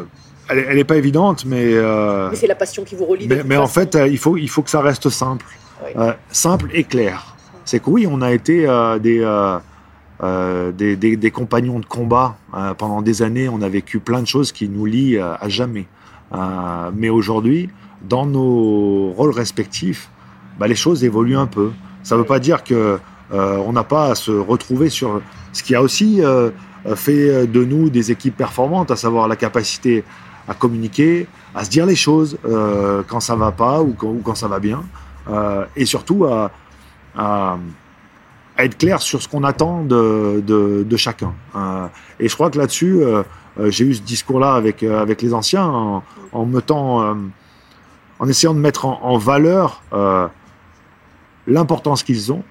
[0.49, 3.27] elle, est- elle est pas évidente, mais, Mais c'est la passion qui vous relie.
[3.45, 5.45] mais, en fait, il faut, il faut que ça reste simple.
[6.31, 7.35] Simple et clair.
[7.65, 8.61] C'est que oui, on a été
[9.01, 9.19] des,
[10.23, 13.49] euh, des, compagnons de combat euh, pendant des années.
[13.49, 15.87] On a vécu plein de choses qui nous lient euh, à jamais.
[16.93, 17.69] Mais aujourd'hui,
[18.09, 20.09] dans nos rôles respectifs,
[20.59, 21.71] bah, les choses évoluent un peu.
[22.03, 22.99] Ça ne veut pas dire que
[23.31, 25.21] on n'a pas à se retrouver sur
[25.53, 26.21] ce qui a aussi
[26.95, 30.03] fait de nous des équipes performantes, à savoir la capacité
[30.49, 32.37] à communiquer, à se dire les choses
[33.07, 34.83] quand ça va pas ou quand, ça va bien,
[35.77, 36.51] et surtout à-
[38.57, 41.33] à être clair sur ce qu'on attend de, de, de chacun.
[41.55, 41.87] Euh,
[42.19, 43.23] et je crois que là-dessus, euh,
[43.59, 46.03] euh, j'ai eu ce discours-là avec, avec les anciens en,
[46.33, 47.13] en euh,
[48.19, 49.83] en essayant de mettre en, valeur
[51.45, 52.43] l'importance qu'ils ont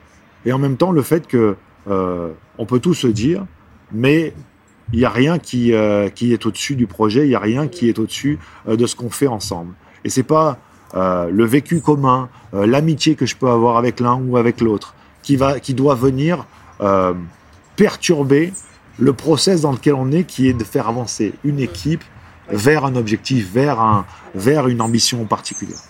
[0.45, 1.57] et en même temps le fait que
[1.89, 3.45] on peut tout se dire,
[3.91, 4.33] mais
[4.93, 5.73] il n'y a rien qui,
[6.15, 8.39] qui est au-dessus du projet, il n'y a rien qui est au-dessus
[8.69, 9.75] de ce qu'on fait ensemble.
[10.05, 10.59] Et c'est pas
[10.95, 14.95] le vécu commun, l'amitié que je peux avoir avec l'un ou avec l'autre,
[15.27, 16.47] qui, va, qui doit venir
[16.81, 17.13] euh,
[17.75, 18.53] perturber
[18.99, 22.05] le process dans lequel on est, qui est de faire avancer une équipe
[22.49, 24.07] vers un objectif, vers, un,
[24.37, 25.81] vers une ambition particulière.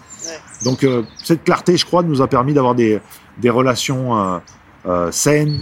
[0.64, 2.98] Donc euh, cette clarté, je crois, nous a permis d'avoir des,
[3.36, 4.38] des relations euh,
[4.86, 5.60] euh, saines,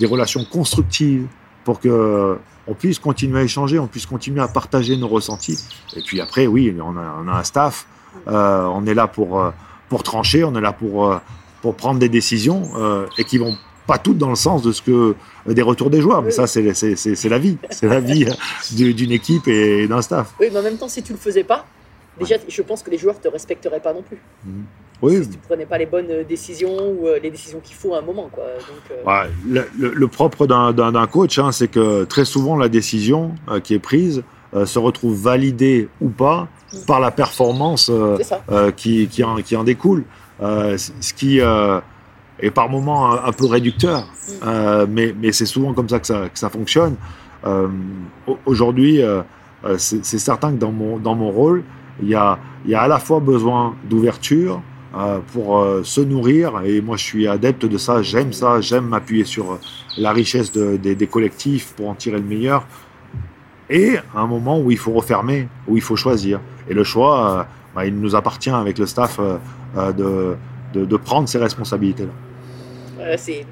[0.00, 1.26] des relations constructives,
[1.64, 5.58] pour que on puisse continuer à échanger, on puisse continuer à partager nos ressentis.
[5.96, 7.86] Et puis après, oui, on a, on a un staff,
[8.26, 9.52] on est là pour,
[9.88, 11.20] pour trancher, on est là pour,
[11.62, 13.56] pour prendre des décisions euh, et qui vont
[13.86, 15.14] pas toutes dans le sens de ce que
[15.46, 18.24] des retours des joueurs, mais ça c'est c'est- c'est- c'est la vie, c'est la vie
[18.26, 18.32] euh,
[18.76, 20.34] du- d'une équipe et d'un staff.
[20.40, 21.66] Oui, mais en même temps, si tu le faisais pas,
[22.18, 24.18] déjà, je pense que les joueurs te respecteraient pas non plus.
[25.00, 27.92] Oui, Si tu prenais pas les bonnes euh, décisions ou euh, les décisions qu'il faut
[27.94, 28.44] à un moment, quoi.
[28.44, 32.24] Donc, euh, Ouais, le, le- le propre d'un- d'un d'un coach, hein, c'est que très
[32.24, 34.22] souvent la décision euh, qui est prise
[34.54, 36.46] euh, se retrouve validée ou pas
[36.86, 38.16] par la performance euh,
[38.52, 40.04] euh, qui, qui, en, qui en découle.
[40.40, 41.80] Euh, ce qui euh,
[42.40, 44.06] est par moments un, un peu réducteur,
[44.44, 46.96] euh, mais, mais c'est souvent comme ça que ça, que ça fonctionne.
[48.26, 49.00] Au- Aujourd'hui,
[49.76, 51.62] c'est certain que dans mon, dans mon rôle,
[52.02, 54.62] il y a, y a à la fois besoin d'ouverture
[54.96, 58.86] euh, pour euh, se nourrir, et moi je suis adepte de ça, j'aime ça, j'aime
[58.86, 59.58] m'appuyer sur
[59.98, 62.64] la richesse de- des- des collectifs pour en tirer le meilleur,
[63.70, 66.40] et un moment où il faut refermer, où il faut choisir.
[66.68, 69.36] Et le choix, bah, il nous appartient avec le staff euh,
[69.76, 70.36] euh, de,
[70.74, 72.12] de, de prendre ces responsabilités-là.
[73.04, 73.44] Euh, c'est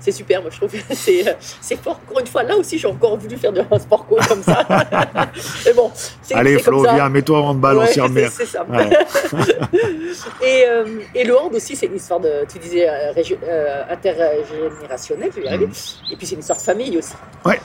[0.00, 0.70] c'est super, moi je trouve.
[0.90, 2.00] C'est fort.
[2.08, 4.64] Encore une fois, là aussi, j'ai encore voulu faire de un sport co comme ça.
[5.66, 5.90] Mais bon,
[6.32, 6.94] Allez comme Flo, ça.
[6.94, 8.28] viens, mets-toi en balle, on Ouais, s'y remet.
[8.30, 8.64] c'est ça.
[8.68, 8.88] Ouais.
[10.40, 13.12] et, euh, et le hand aussi, c'est une histoire de, tu disais, euh,
[13.42, 15.68] euh, intergénérationnelle, y arriver.
[16.12, 17.14] Et puis c'est une histoire de famille aussi.
[17.44, 17.60] Ouais.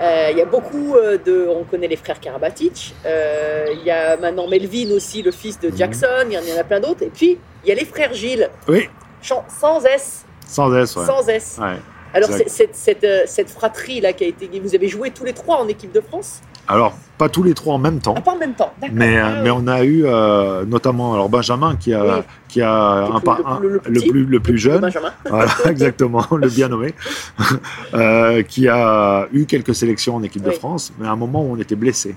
[0.00, 1.46] Euh, Il y a beaucoup euh, de.
[1.48, 2.94] On connaît les frères Karabatic.
[3.04, 5.76] Euh, Il y a maintenant Melvin aussi, le fils de Mhm.
[5.76, 6.06] Jackson.
[6.26, 7.02] Il y en- il y en a plein d'autres.
[7.02, 8.88] Et puis, il y a les frères Gilles, Oui,
[9.22, 10.24] sans S.
[10.46, 11.04] sans S, ouais.
[11.06, 11.58] Sans S.
[11.60, 11.76] Ouais.
[12.14, 14.48] Alors, cette, cette, cette fratrie-là qui a été.
[14.60, 16.40] Vous avez joué tous les trois en équipe de France
[16.70, 18.14] Alors, pas tous les trois en même temps.
[18.16, 18.72] Ah, pas en même temps.
[18.80, 18.96] D'accord.
[18.96, 19.56] Mais, euh, Ah, mais oui.
[19.60, 22.10] on a eu euh, notamment alors Benjamin qui a, Oui.
[22.48, 24.08] qui a Le un, plus- un- plus- le le, plus petit.
[24.10, 25.12] plus, le plus jeune, Benjamin.
[25.28, 26.94] Voilà, exactement, le bien nommé,
[27.94, 30.50] euh, qui a eu quelques sélections en équipe de.
[30.50, 32.14] France, mais à un moment où on était blessé.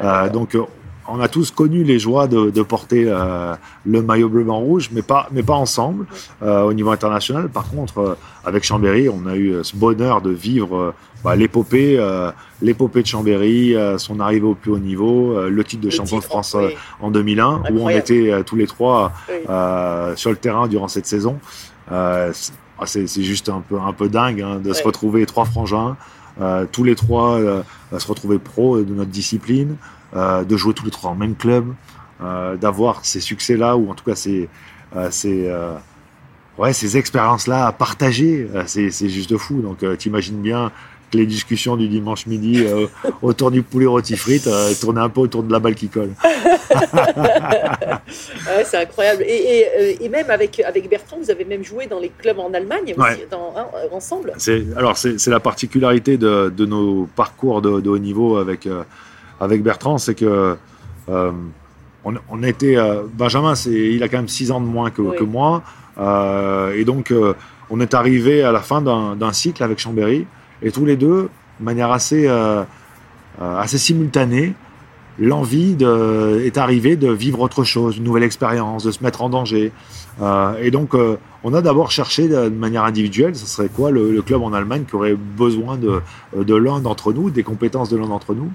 [0.00, 0.62] Ah, Euh, donc, euh,
[1.08, 4.90] on a tous connu les joies de, de porter euh, le maillot bleu blanc rouge,
[4.92, 6.06] mais pas, mais pas ensemble
[6.42, 7.48] euh, au niveau international.
[7.48, 11.36] Par contre, euh, avec Chambéry, on a eu euh, ce bonheur de vivre euh, bah,
[11.36, 12.30] l'épopée, euh,
[12.62, 15.92] l'épopée de Chambéry, euh, son arrivée au plus haut niveau, euh, le titre de le
[15.92, 16.74] champion de France oui.
[17.00, 20.16] en 2001, où on était euh, tous les trois Oui.
[20.16, 21.38] sur le terrain durant cette saison.
[21.92, 22.32] Euh,
[22.86, 25.96] c'est juste un peu, un peu dingue hein, de se retrouver trois frangins,
[26.40, 27.62] euh, tous les trois euh,
[27.96, 29.76] se retrouver pro de notre discipline,
[30.14, 31.66] de jouer tous les trois en même club,
[32.22, 34.48] euh, d'avoir ces succès-là, ou en tout cas ces,
[34.96, 35.72] euh, ces, euh,
[36.58, 39.60] ouais, ces expériences-là à partager, euh, c'est juste fou.
[39.60, 40.70] Donc euh, t'imagines bien
[41.12, 42.86] que les discussions du dimanche midi euh,
[43.22, 46.12] autour du poulet rôti frites euh, tournaient un peu autour de la balle qui colle.
[48.46, 49.22] Ouais, c'est incroyable.
[49.26, 52.38] Et, et, euh, et même avec, avec Bertrand, vous avez même joué dans les clubs
[52.38, 53.26] en Allemagne aussi, Ouais.
[53.30, 54.32] dans, hein, euh, ensemble.
[54.76, 58.82] Alors c'est c'est la particularité de, de nos parcours de, de haut niveau avec euh,
[59.40, 60.56] avec Bertrand, c'est que
[61.08, 61.32] euh,
[62.04, 65.02] on, on était euh, Benjamin, c'est, il a quand même six ans de moins que,
[65.02, 65.16] Oui.
[65.16, 65.62] que moi,
[65.98, 67.12] euh, et donc
[67.70, 70.26] on est arrivé à la fin d'un, cycle avec Chambéry,
[70.62, 71.28] et tous les deux,
[71.60, 72.28] de manière assez,
[73.40, 74.54] assez simultanée,
[75.18, 75.76] l'envie
[76.44, 79.72] est arrivée de vivre autre chose, une nouvelle expérience, de se mettre en danger.
[80.20, 83.90] Euh, et donc, euh, on a d'abord cherché de, de manière individuelle, ce serait quoi
[83.90, 86.00] le, le club en Allemagne qui aurait besoin de,
[86.36, 88.50] de l'un d'entre nous, des compétences de l'un d'entre nous.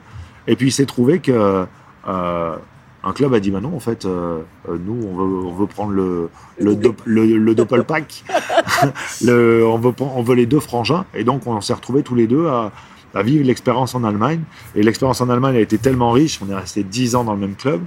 [0.48, 1.66] Et puis, il s'est trouvé que
[2.08, 2.56] euh,
[3.04, 6.30] un club a dit, bah non, en fait, euh, euh, nous, on veut, prendre le,
[6.60, 6.76] le,
[7.38, 8.26] le doppelpack.
[9.24, 11.06] on, veut, on veut les deux frangins.
[11.14, 12.72] Et donc, on s'est retrouvés tous les deux à,
[13.24, 14.42] vivre l'expérience en Allemagne.
[14.76, 17.40] Et l'expérience en Allemagne a été tellement riche, on est resté 10 ans dans le
[17.40, 17.82] même club.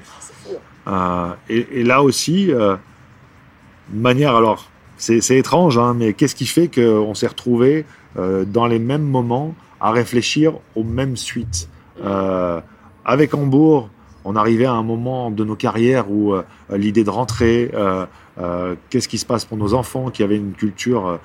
[1.49, 2.77] Et, là aussi, euh,
[3.93, 7.85] manière, alors, c'est étrange, hein, mais qu'est-ce qui fait qu'on s'est retrouvés
[8.17, 11.69] dans les mêmes moments à réfléchir aux mêmes suites?
[12.03, 12.61] Euh,
[13.05, 13.89] Avec Hambourg,
[14.25, 18.07] on arrivait à un moment de nos carrières où euh, l'idée de rentrer, euh,
[18.41, 21.19] euh, qu'est-ce qui se passe pour nos enfants qui avaient une culture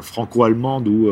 [0.00, 1.10] franco-allemande ou,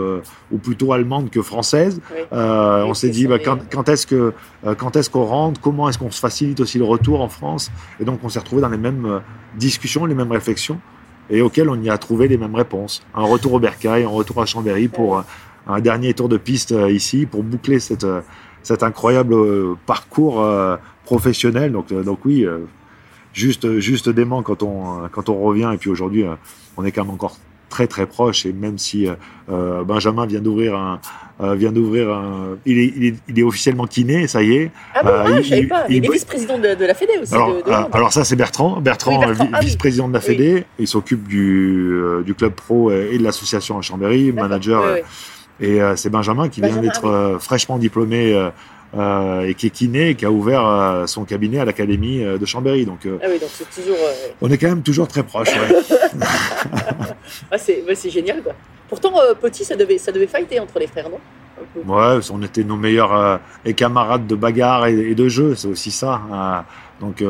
[0.51, 2.01] ou plutôt allemande que française.
[2.13, 2.23] Oui.
[2.33, 4.33] On s'est dit bah, quand, quand est-ce que
[4.79, 7.71] quand est-ce qu'on rentre, comment est-ce qu'on se facilite aussi le retour en France,
[8.01, 9.21] et donc on s'est retrouvé dans les mêmes
[9.57, 10.81] discussions, les mêmes réflexions,
[11.29, 13.03] et auxquelles on y a trouvé les mêmes réponses.
[13.15, 15.23] Un retour au Bercail, un retour à Chambéry pour
[15.73, 18.21] un dernier tour de piste euh, ici pour boucler cette euh,
[18.63, 20.45] cet incroyable euh, parcours
[21.05, 21.73] professionnel.
[21.73, 22.47] Donc donc oui,
[23.33, 26.25] juste juste dément quand on quand on revient, et puis aujourd'hui
[26.77, 27.37] on est quand même encore
[27.69, 29.09] très très proche et même si
[29.49, 31.01] euh, Benjamin vient d'ouvrir un
[31.41, 34.71] euh, vient d'ouvrir un il est, il est il est officiellement kiné ça y est
[34.95, 35.85] Ah bon, Euh, ah, il- je savais il- pas.
[35.89, 37.33] il- est vice-président de, de la Fédé aussi.
[37.33, 37.89] alors, de, de Londres.
[37.93, 39.67] alors ça c'est Bertrand, Bertrand, Oui, Bertrand, vi- ah oui.
[39.67, 40.25] vice-président de la Oui.
[40.27, 41.95] Fédé, il s'occupe du,
[42.27, 44.83] du club pro et de l'association à Chambéry, manager.
[45.61, 48.35] Et euh, c'est Benjamin qui vient d'être euh, fraîchement diplômé
[48.97, 52.85] euh, et qui est kiné et qui a ouvert son cabinet à l'académie de Chambéry.
[52.87, 53.97] Donc Ah oui, donc c'est toujours.
[54.41, 55.55] on est quand même toujours très proches.
[55.55, 57.59] ouais.
[57.59, 58.53] c'est ouais, c'est génial, quoi.
[58.89, 61.19] Pourtant, petit, ça devait, ça devait fighter entre les frères, non?
[61.87, 65.91] Ouais, on était nos meilleurs et camarades de bagarre et, et de jeu, c'est aussi
[65.91, 66.21] ça.
[66.33, 66.65] hein.
[67.01, 67.23] donc,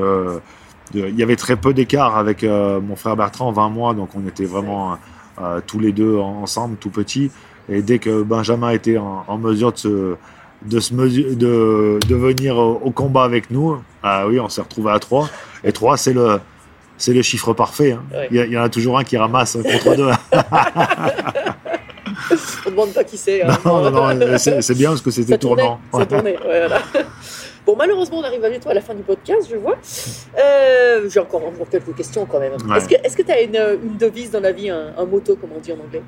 [0.94, 4.26] il y avait très peu d'écart avec euh, mon frère Bertrand, 20 mois, donc on
[4.26, 4.96] était vraiment
[5.40, 7.30] euh, tous les deux en- ensemble, tout petits.
[7.70, 10.14] Et dès que Benjamin était en, en mesure de se,
[10.62, 14.60] de, se mesu- de, de venir au, au combat avec nous, ah oui, on s'est
[14.62, 15.28] retrouvés à trois.
[15.64, 16.40] Et trois, c'est le,
[16.98, 17.92] c'est le chiffre parfait.
[17.92, 18.02] hein.
[18.12, 18.28] Ouais.
[18.30, 20.10] Il y, a- il y en a toujours un qui ramasse contre deux.
[22.66, 23.42] On ne demande pas qui c'est.
[23.42, 23.56] hein.
[23.64, 25.80] non, non, non, c'est bien parce que c'était tournant.
[25.92, 26.78] ça tournait, ouais, voilà.
[27.66, 29.76] Bon, malheureusement, on arrive bientôt à la fin du podcast, je vois.
[30.42, 32.52] Euh, J'ai encore, encore quelques questions quand même.
[32.68, 32.78] Ouais.
[32.78, 33.54] Est-ce que est-ce que tu as une,
[33.84, 36.02] une devise dans la vie, un, un motto, comme on dit en anglais?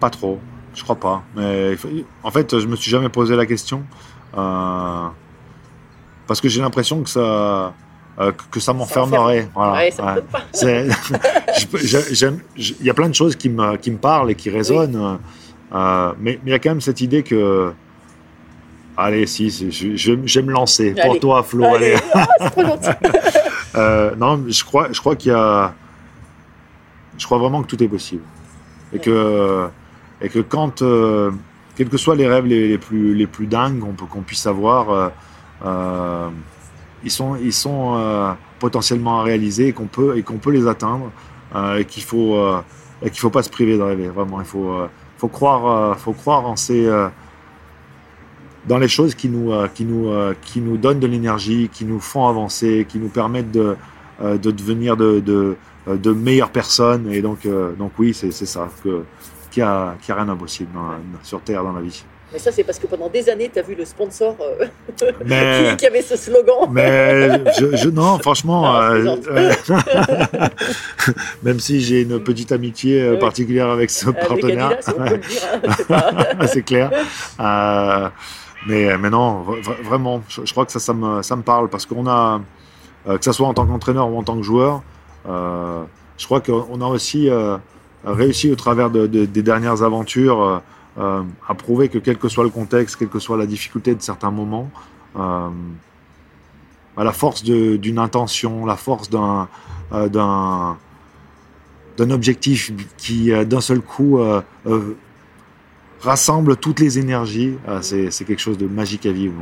[0.00, 0.40] Pas trop,
[0.74, 1.22] je crois pas.
[1.36, 1.76] Mais
[2.22, 3.84] en fait, je me suis jamais posé la question
[4.36, 5.06] euh,
[6.26, 7.74] parce que j'ai l'impression que ça
[8.18, 9.48] euh, que ça m'enfermerait.
[9.54, 9.72] Voilà.
[9.72, 9.92] Ouais,
[10.62, 10.88] Ouais.
[12.56, 15.18] Il y a plein de choses qui me, qui me parlent et qui résonnent,
[15.72, 17.72] euh, mais il y a quand même cette idée que
[18.96, 21.64] allez, si, si, je, je, je vais me lancer pour toi, Flo.
[21.64, 21.94] Allez.
[21.94, 22.62] Allez, ah, trop.
[23.76, 25.72] Euh, non, je crois, je crois qu'il y a,
[27.16, 28.24] je crois vraiment que tout est possible
[28.92, 29.68] et que
[30.20, 31.30] et que quand, euh,
[31.76, 35.08] quels que soient les rêves les, plus les plus dingues qu'on puisse avoir, euh,
[35.64, 36.28] euh,
[37.04, 41.10] ils sont ils sont euh, potentiellement à réaliser et qu'on peut et peut les atteindre
[41.78, 42.36] et qu'il faut
[43.02, 44.08] qu'il faut pas se priver de rêver.
[44.08, 44.72] Vraiment, il faut
[45.16, 46.88] faut croire faut croire en ces
[48.68, 50.12] dans les choses qui nous, qui, nous,
[50.42, 53.74] qui nous donnent de l'énergie, qui nous font avancer, qui nous permettent de,
[54.20, 55.56] de devenir de, de,
[55.86, 57.10] de meilleures personnes.
[57.10, 57.48] Et donc,
[57.78, 58.68] donc oui, c'est ça,
[59.50, 62.04] qu'il n'y a, a rien d'impossible dans- sur Terre, dans la vie.
[62.32, 64.66] Mais ça, c'est parce que pendant des années, tu as vu le sponsor euh,
[65.26, 66.68] Mais, qui, qui avait ce slogan.
[66.70, 69.52] mais je, je- non, franchement, euh, euh,
[71.42, 74.70] même si j'ai une petite amitié euh, particulière avec ce Avec partenaire,
[75.90, 76.90] hein, c'est clair.
[77.40, 78.08] Euh,
[78.68, 81.42] mais, mais non, vra- vra- vraiment, je, je crois que ça, ça me, ça me
[81.42, 82.40] parle parce qu'on a,
[83.06, 84.82] que ce soit en tant qu'entraîneur ou en tant que joueur,
[85.26, 87.28] je crois qu'on a aussi
[88.04, 90.58] réussi au travers de- de- des dernières aventures euh,
[90.98, 94.02] euh, à prouver que quel que soit le contexte, quelle que soit la difficulté de
[94.02, 94.70] certains moments,
[95.16, 95.48] euh,
[96.96, 99.48] à la force d'une intention, la force d'un
[101.98, 104.18] objectif qui d'un seul coup
[106.02, 107.54] rassemble toutes les énergies.
[107.80, 109.34] C'est quelque chose de magique à vivre.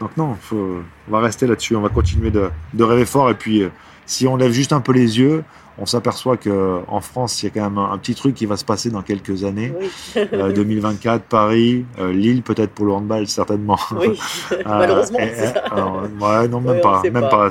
[0.00, 3.30] Donc, non, on va rester là-dessus, on va continuer de, rêver fort.
[3.30, 3.64] Et puis,
[4.06, 5.42] si on lève juste un peu les yeux,
[5.78, 8.44] on s'aperçoit que en France, il y a quand même un, un petit truc qui
[8.46, 9.72] va se passer dans quelques années.
[9.80, 9.88] Oui,
[10.32, 13.78] Euh, 2024, Paris, euh, Lille peut-être pour le handball, certainement.
[13.98, 14.18] oui.
[14.52, 15.18] Euh, malheureusement.
[15.18, 15.32] et-
[15.72, 17.48] alors, ouais, non, même pas, même pas.
[17.48, 17.50] pas.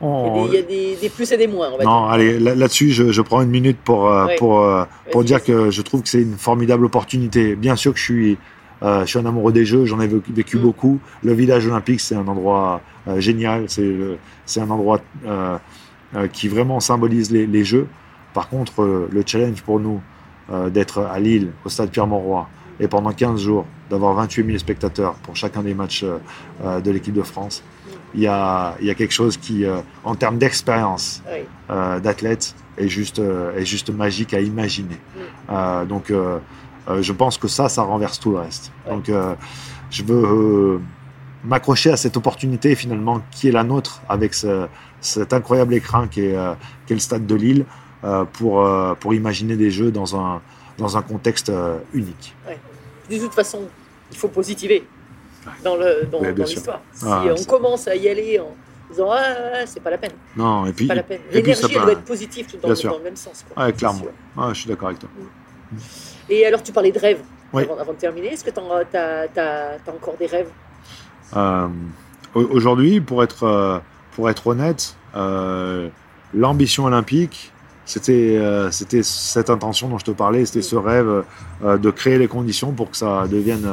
[0.00, 1.84] on- y a des, il y a des- des plus et des moins, on va
[1.84, 2.10] non, dire.
[2.12, 5.70] allez, là- là-dessus, je, je prends une minute pour, euh, pour, euh, pour dire que
[5.70, 7.56] je trouve que c'est une formidable opportunité.
[7.56, 8.38] Bien sûr que je suis,
[8.82, 10.60] euh, je suis un amoureux des Jeux, j'en ai vécu, Mm.
[10.60, 10.98] beaucoup.
[11.22, 15.56] Le village olympique, c'est un endroit euh, génial, c'est un endroit euh, euh,
[16.32, 17.86] qui vraiment symbolise les, les Jeux.
[18.32, 20.00] Par contre, euh, le challenge pour nous
[20.52, 22.46] euh, d'être à Lille, au stade Pierre-Mauroy,
[22.80, 26.18] et pendant 15 jours, d'avoir 28 000 spectateurs pour chacun des matchs euh,
[26.64, 27.62] euh, de l'équipe de France,
[28.14, 31.40] il y a, il y a quelque chose qui, euh, en termes d'expérience, Oui.
[31.70, 34.98] euh, d'athlètes est juste, euh, est juste magique à imaginer.
[35.50, 36.38] Euh, donc, euh,
[36.88, 38.72] euh, je pense que ça, ça renverse tout le reste.
[38.88, 39.34] Donc, euh,
[39.90, 40.78] je veux euh,
[41.44, 44.66] m'accrocher à cette opportunité finalement qui est la nôtre avec ce-
[45.04, 46.54] cet incroyable écran qui est, euh,
[46.86, 47.64] qui est le stade de Lille
[48.04, 50.40] euh, pour, euh, pour imaginer des jeux dans un,
[50.78, 51.52] dans un contexte
[51.92, 52.34] unique.
[53.10, 53.62] De toute façon,
[54.10, 54.84] il faut positiver
[55.62, 56.80] dans Ouais, l'histoire.
[56.92, 58.54] Si Ah, on c'est- commence à y aller en
[58.90, 61.20] disant ah c'est pas la peine, Non, et puis, pas la peine.
[61.30, 62.90] L'énergie elle doit être positive tout dans, le- sûr.
[62.92, 63.44] dans le même sens.
[63.52, 63.64] quoi.
[63.66, 64.06] Ouais, clairement.
[64.38, 65.10] Ah, je suis d'accord avec toi.
[66.30, 67.20] Et alors tu parlais de rêves
[67.52, 67.64] Oui.
[67.64, 68.28] avant, avant de terminer.
[68.28, 70.48] Est-ce que tu as, encore des rêves?
[71.36, 71.68] Euh,
[72.34, 73.42] au- Aujourd'hui, pour être,
[74.14, 75.88] pour être honnête, euh,
[76.32, 77.52] l'ambition olympique,
[77.84, 81.24] c'était euh, c'était cette intention dont je te parlais, c'était ce rêve
[81.62, 83.68] euh, de créer les conditions pour que ça devienne,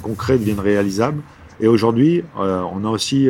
[0.00, 1.20] concret, devienne réalisable.
[1.60, 3.28] Et aujourd'hui, on a aussi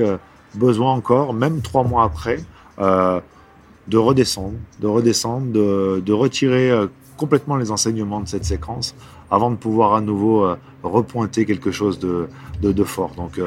[0.55, 2.41] besoin encore, même trois mois après,
[2.79, 6.71] de redescendre, de redescendre, de, retirer
[7.17, 8.95] complètement les enseignements de cette séquence
[9.31, 10.47] avant de pouvoir à nouveau
[10.83, 12.29] repointer quelque chose de,
[12.61, 13.13] de, fort.
[13.17, 13.41] Donc,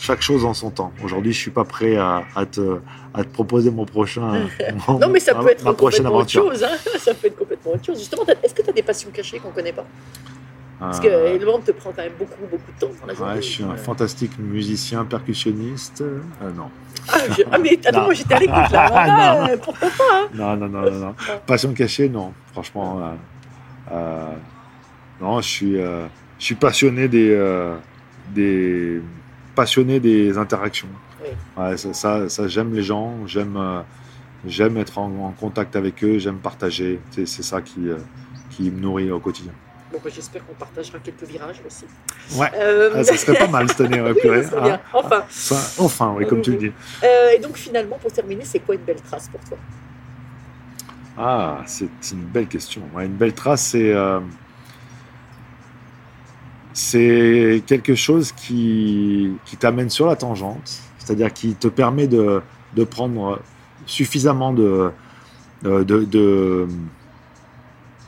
[0.00, 0.92] chaque chose en son temps.
[1.04, 2.78] Aujourd'hui, je suis pas prêt à, à, te,
[3.12, 4.48] à te proposer mon prochain.
[4.88, 6.64] mon- Non, mais ça peut être ma complètement autre chose.
[6.64, 6.76] hein.
[6.98, 7.98] Ça peut être complètement autre chose.
[7.98, 9.84] Justement, est-ce que tu as des passions cachées qu'on connaît pas?
[10.78, 13.12] Parce que Euh, le monde te prend quand même beaucoup, beaucoup de temps dans la
[13.14, 13.32] journée.
[13.34, 16.00] ouais, je suis un fantastique musicien, percussionniste.
[16.00, 16.20] Euh,
[16.56, 16.70] non.
[17.08, 18.04] Ah, je- ah, mais attends, Non.
[18.06, 18.90] moi j'étais à l'écoute là.
[18.94, 21.14] Ah, pourquoi pas hein non, non, non, non, non.
[21.46, 22.32] Passion cachée, non.
[22.52, 22.98] Franchement,
[23.92, 24.26] euh, euh,
[25.20, 27.36] non, je suis, je suis passionné des,
[28.34, 29.02] des,
[29.60, 30.88] passionné des interactions.
[31.22, 31.28] Oui.
[31.58, 33.82] Ouais, ça, ça, ça, j'aime les gens, j'aime, euh,
[34.46, 36.98] j'aime être en, en contact avec eux, j'aime partager.
[37.10, 37.98] C'est, ça qui, euh,
[38.48, 39.52] qui me nourrit au quotidien.
[39.92, 41.84] Bon, bah, j'espère qu'on partagera quelques virages aussi.
[42.38, 42.50] Ouais.
[42.54, 44.64] Euh, Ah, ça serait pas mal cette année, oui, purée, ça serait hein.
[44.64, 44.80] bien.
[44.94, 45.24] Enfin.
[45.28, 46.72] Ça, enfin, oui, comme tu le dis.
[47.04, 49.58] Euh, et donc finalement, pour terminer, c'est quoi une belle trace pour toi?
[51.18, 52.80] Ah, c'est une belle question.
[52.94, 54.20] Ouais, une belle trace, c'est euh,
[56.72, 62.42] c'est quelque chose qui, qui t'amène sur la tangente, c'est-à-dire qui te permet de,
[62.76, 63.40] de prendre
[63.86, 64.90] suffisamment de,
[65.62, 66.68] de, de,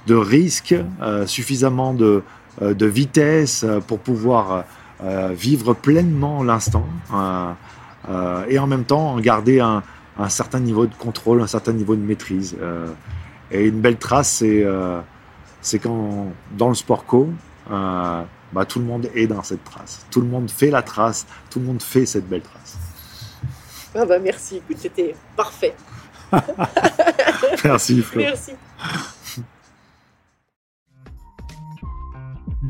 [0.06, 2.22] de, risques, euh, suffisamment de,
[2.60, 4.64] euh, de vitesse euh, pour pouvoir
[5.02, 7.52] euh, vivre pleinement l'instant euh,
[8.08, 9.82] euh, et en même temps garder un,
[10.18, 12.56] un certain niveau de contrôle, un certain niveau de maîtrise.
[12.60, 12.86] euh,
[13.50, 15.00] et une belle trace, c'est euh,
[15.82, 17.28] quand dans le sport co,
[17.70, 18.22] euh,
[18.52, 20.04] bah, tout le monde est dans cette trace.
[20.10, 22.76] Tout le monde fait la trace, tout le monde fait cette belle trace.
[23.94, 25.74] ah bah merci, écoute, c'était parfait.
[27.64, 28.20] Merci Flo.
[28.20, 28.52] Merci.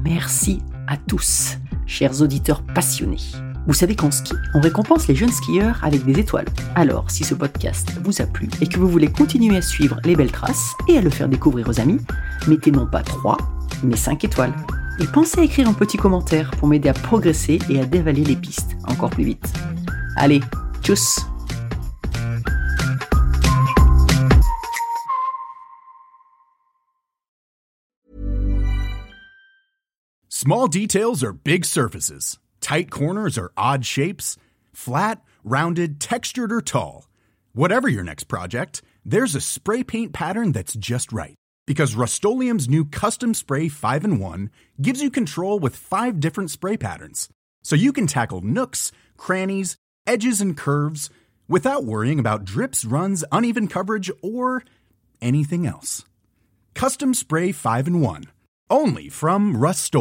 [0.05, 0.59] Merci
[0.89, 3.19] à tous, chers auditeurs passionnés.
[3.69, 6.49] Vous savez qu'en ski, on récompense les jeunes skieurs avec des étoiles.
[6.75, 10.17] Alors, si ce podcast vous a plu et que vous voulez continuer à suivre les
[10.17, 12.01] belles traces et à le faire découvrir aux amis,
[12.49, 13.39] mettez non pas 3,
[13.85, 14.55] mais 5 étoiles.
[15.01, 18.37] Et pensez à écrire un petit commentaire pour m'aider à progresser et à dévaler les
[18.37, 19.53] pistes encore plus vite.
[20.17, 20.41] Allez,
[20.83, 21.21] tchuss
[30.29, 32.41] Small details are big surfaces.
[32.61, 34.37] Tight corners are odd shapes.
[34.73, 37.07] Flat, rounded, textured, or tall.
[37.53, 41.37] Whatever your next project, there's a spray paint pattern that's just right.
[41.67, 44.51] Because Rust new Custom Spray 5 in 1
[44.81, 47.29] gives you control with five different spray patterns.
[47.63, 51.09] So you can tackle nooks, crannies, edges, and curves
[51.49, 54.65] without worrying about drips, runs, uneven coverage, or
[55.21, 56.05] anything else.
[56.75, 58.25] Custom Spray 5 in 1.
[58.69, 59.95] Only from Rust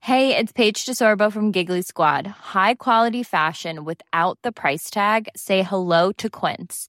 [0.00, 2.26] Hey, it's Paige DeSorbo from Giggly Squad.
[2.26, 5.28] High quality fashion without the price tag.
[5.36, 6.88] Say hello to Quince.